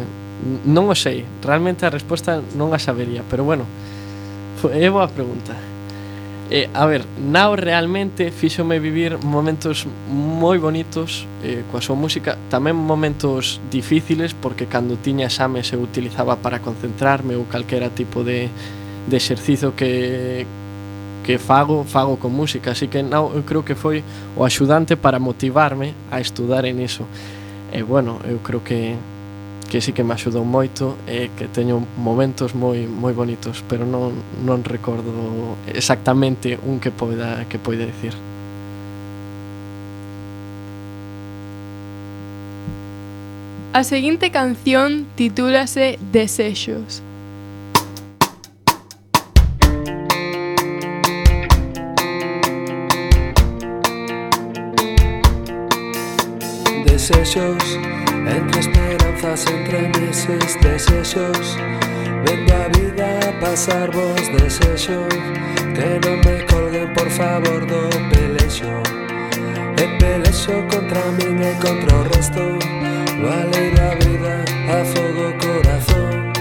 Non 0.41 0.89
o 0.89 0.97
sei, 0.97 1.25
realmente 1.45 1.85
a 1.85 1.93
resposta 1.93 2.41
non 2.57 2.73
a 2.73 2.81
sabería, 2.81 3.21
pero 3.29 3.45
bueno, 3.45 3.69
é 4.73 4.89
boa 4.89 5.09
pregunta. 5.09 5.53
Eh, 6.51 6.69
a 6.75 6.85
ver, 6.87 7.05
Nao 7.21 7.55
realmente 7.55 8.33
fíxome 8.33 8.81
vivir 8.81 9.23
momentos 9.23 9.87
moi 10.11 10.59
bonitos 10.59 11.29
eh, 11.47 11.63
coa 11.71 11.79
súa 11.79 11.95
música, 11.95 12.35
tamén 12.51 12.75
momentos 12.75 13.63
difíciles, 13.71 14.35
porque 14.35 14.67
cando 14.67 14.99
tiña 14.99 15.31
exames 15.31 15.71
eu 15.71 15.79
utilizaba 15.79 16.35
para 16.43 16.59
concentrarme 16.59 17.39
ou 17.39 17.47
calquera 17.47 17.87
tipo 17.95 18.27
de, 18.27 18.51
de 19.07 19.15
exercizo 19.15 19.79
que, 19.79 20.43
que 21.23 21.39
fago, 21.39 21.87
fago 21.87 22.19
con 22.19 22.35
música, 22.35 22.75
así 22.75 22.91
que 22.91 23.05
Nao 23.07 23.31
eu 23.31 23.47
creo 23.47 23.63
que 23.63 23.79
foi 23.79 24.03
o 24.35 24.43
axudante 24.43 24.99
para 24.99 25.23
motivarme 25.23 25.95
a 26.11 26.19
estudar 26.19 26.67
en 26.67 26.83
iso. 26.83 27.07
E 27.71 27.87
bueno, 27.87 28.19
eu 28.27 28.43
creo 28.43 28.67
que 28.67 28.99
que 29.71 29.81
sí 29.81 29.93
que 29.93 30.03
me 30.03 30.13
axudou 30.13 30.45
moito 30.45 30.99
e 31.07 31.31
que 31.39 31.47
teño 31.47 31.79
momentos 31.97 32.53
moi 32.59 32.91
moi 32.91 33.15
bonitos, 33.15 33.63
pero 33.71 33.87
non 33.87 34.13
non 34.43 34.67
recordo 34.67 35.55
exactamente 35.71 36.59
un 36.67 36.83
que 36.83 36.91
poida 36.91 37.47
que 37.47 37.63
poida 37.63 37.87
dicir. 37.87 38.13
A 43.73 43.87
seguinte 43.87 44.35
canción 44.35 45.07
titúlase 45.15 45.97
Desexos. 46.11 47.07
desexos 57.01 57.79
Entre 58.27 58.61
esperanzas, 58.61 59.47
entre 59.47 59.89
meses, 59.99 60.59
desexos 60.61 61.57
Venga 62.27 62.67
a 62.67 62.69
vida 62.79 63.19
a 63.27 63.41
pasar 63.41 63.91
vos 63.91 64.29
desexo 64.37 65.09
Que 65.75 65.99
non 66.05 66.21
me 66.21 66.45
colguen 66.45 66.93
por 66.93 67.09
favor 67.09 67.65
do 67.65 67.89
pelexo 68.13 68.69
E 69.81 69.87
pelexo 69.97 70.53
contra 70.69 71.01
min 71.17 71.41
e 71.41 71.55
contra 71.57 71.97
o 71.97 72.03
resto. 72.13 72.45
Vale 73.25 73.65
a 73.81 73.91
vida 74.05 74.45
a 74.69 74.85
fogo 74.85 75.33
corazón. 75.41 76.33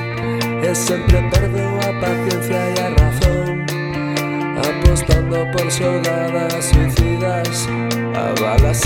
E 0.62 0.76
sempre 0.76 1.24
perdo 1.32 1.64
a 1.88 1.90
paciencia 2.04 2.60
e 2.76 2.80
a 2.84 2.99
apostando 4.90 5.52
por 5.52 5.72
soldadas 5.72 6.66
suicidas. 6.66 7.68
A 8.16 8.42
balas 8.42 8.82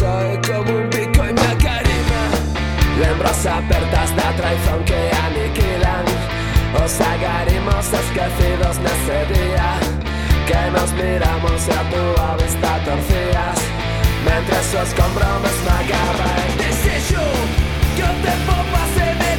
como 0.45 0.78
un 0.78 0.89
pico 0.89 1.24
y 1.24 1.34
macarena. 1.34 2.22
Lembras 2.99 3.45
apertas 3.45 4.16
da 4.16 4.36
traición 4.36 4.84
que 4.86 5.12
aniquilan. 5.26 6.06
Os 6.84 6.99
agarimos 6.99 7.86
esquecidos 7.86 8.78
en 8.78 8.86
ese 8.95 9.20
día. 9.34 9.80
Que 10.47 10.72
nos 10.72 10.91
miramos 10.93 11.68
y 11.68 11.72
a 11.72 11.82
tu 11.89 12.43
vista 12.43 12.72
torcías. 12.84 13.60
Mientras 14.26 14.74
os 14.76 14.88
escombro 14.89 15.26
me 15.41 15.49
esmagaba 15.56 16.28
el 16.47 16.58
desecho. 16.58 17.24
Yo 17.97 18.08
te 18.24 18.34
puedo 18.45 18.76
hacer 18.84 19.32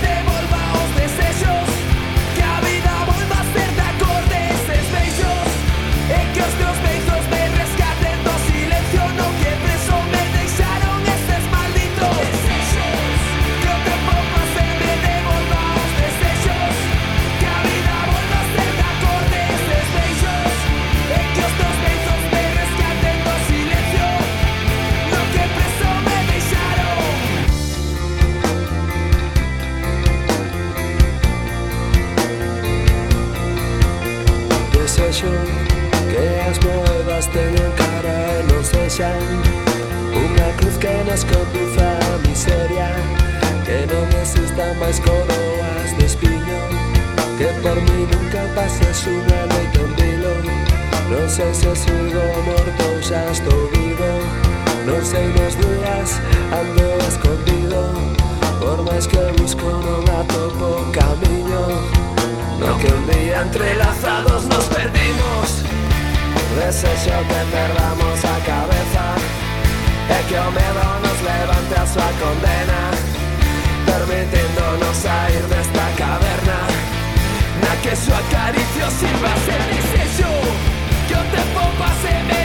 Dejaste 37.24 37.64
en 37.64 37.72
cara 37.72 38.38
e 38.38 38.52
nos 38.52 38.68
deixan 38.70 39.16
Unha 40.12 40.48
cruz 40.60 40.76
que 40.76 40.92
nos 41.08 41.24
conduza 41.24 41.96
a 42.12 42.18
miseria 42.28 42.92
Que 43.64 43.88
non 43.88 44.04
existan 44.20 44.76
máis 44.76 45.00
coroas 45.00 45.88
de 45.96 46.04
espiño 46.04 46.60
Que 47.40 47.48
por 47.64 47.80
mí 47.80 48.04
nunca 48.12 48.44
pases 48.52 49.08
unha 49.08 49.40
noite 49.48 49.78
un 49.80 49.92
vilo 49.96 50.36
Non 51.08 51.24
sei 51.32 51.48
se 51.56 51.72
sigo 51.72 52.24
morto 52.44 52.84
ou 52.92 53.00
xa 53.00 53.24
estou 53.32 53.72
vivo 53.72 54.12
Non 54.84 55.00
sei 55.00 55.24
nos 55.32 55.56
días 55.56 56.20
ando 56.52 56.84
escondido. 57.08 57.80
Por 58.60 58.84
máis 58.84 59.08
que 59.08 59.24
busco 59.40 59.72
non 59.80 60.04
atopo 60.12 60.92
camiño 60.92 61.64
No 62.60 62.76
que 62.76 62.88
un 62.92 63.04
día 63.08 63.40
entrelazados 63.48 64.44
nos 64.44 64.68
perdimos. 64.68 65.64
deseo 66.54 67.20
que 67.30 67.40
perdamos 67.56 68.22
la 68.22 68.38
cabeza. 68.50 69.04
E 70.08 70.18
que 70.28 70.38
Homero 70.38 70.88
nos 71.04 71.18
levante 71.22 71.74
a 71.82 71.86
su 71.86 72.00
condena. 72.22 72.80
Permitiéndonos 73.86 75.04
a 75.04 75.30
ir 75.30 75.44
de 75.52 75.60
esta 75.60 75.86
caverna. 76.02 76.60
Na 77.62 77.72
que 77.82 77.96
su 77.96 78.12
acaricio 78.12 78.86
sirva 79.00 79.32
ser 79.46 79.62
diseño 79.72 80.32
que 81.08 81.20
te 81.32 81.42
pompa 81.54 81.90
se 82.02 82.43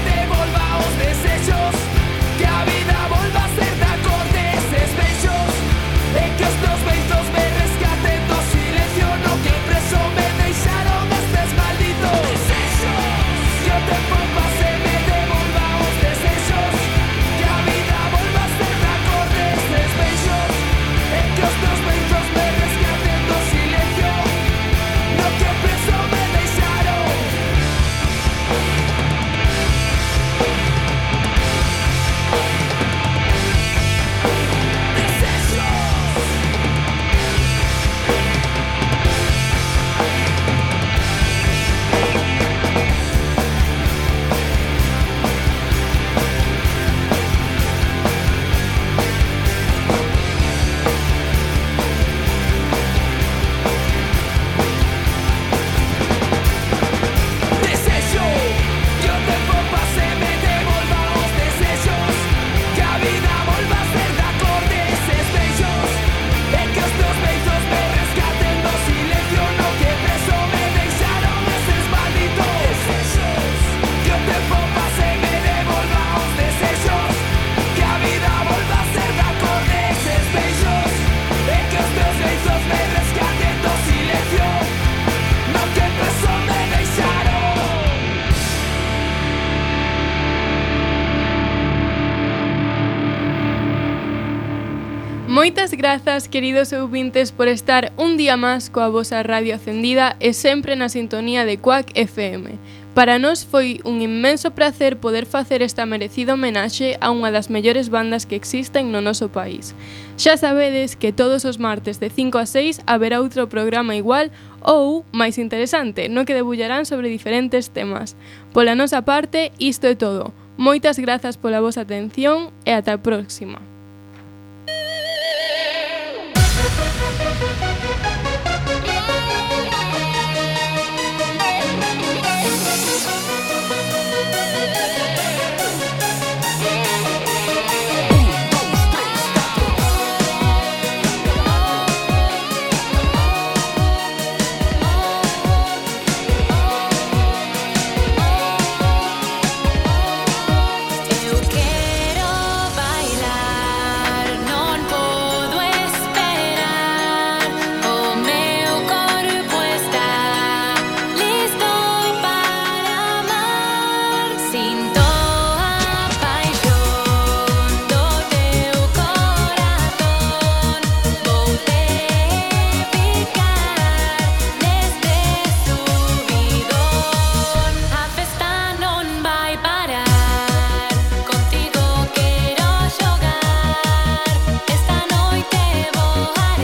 Moitas 95.39 95.71
grazas, 95.71 96.27
queridos 96.27 96.73
ouvintes, 96.73 97.31
por 97.31 97.47
estar 97.47 97.93
un 97.95 98.17
día 98.19 98.35
máis 98.35 98.67
coa 98.67 98.91
vosa 98.91 99.23
radio 99.23 99.55
acendida 99.55 100.19
e 100.19 100.35
sempre 100.35 100.75
na 100.75 100.91
sintonía 100.91 101.47
de 101.47 101.55
Quack 101.55 101.95
FM. 101.95 102.59
Para 102.91 103.23
nós 103.23 103.47
foi 103.47 103.79
un 103.87 104.03
inmenso 104.03 104.51
placer 104.51 104.99
poder 104.99 105.23
facer 105.23 105.63
esta 105.63 105.87
merecida 105.87 106.35
homenaxe 106.35 106.99
a 106.99 107.15
unha 107.15 107.31
das 107.31 107.47
mellores 107.47 107.87
bandas 107.87 108.27
que 108.27 108.35
existen 108.35 108.91
no 108.91 108.99
noso 108.99 109.31
país. 109.31 109.71
Xa 110.19 110.35
sabedes 110.35 110.99
que 110.99 111.15
todos 111.15 111.47
os 111.47 111.55
martes 111.55 112.03
de 112.03 112.11
5 112.11 112.35
a 112.35 112.43
6 112.43 112.83
haberá 112.83 113.23
outro 113.23 113.47
programa 113.47 113.95
igual 113.95 114.35
ou, 114.59 115.07
máis 115.15 115.39
interesante, 115.39 116.11
no 116.11 116.27
que 116.27 116.35
debullarán 116.35 116.83
sobre 116.83 117.07
diferentes 117.07 117.71
temas. 117.71 118.19
Pola 118.51 118.75
nosa 118.75 119.07
parte, 119.07 119.55
isto 119.55 119.87
é 119.87 119.95
todo. 119.95 120.35
Moitas 120.59 120.99
grazas 120.99 121.39
pola 121.39 121.63
vosa 121.63 121.87
atención 121.87 122.51
e 122.67 122.75
ata 122.75 122.99
a 122.99 122.99
próxima. 122.99 123.78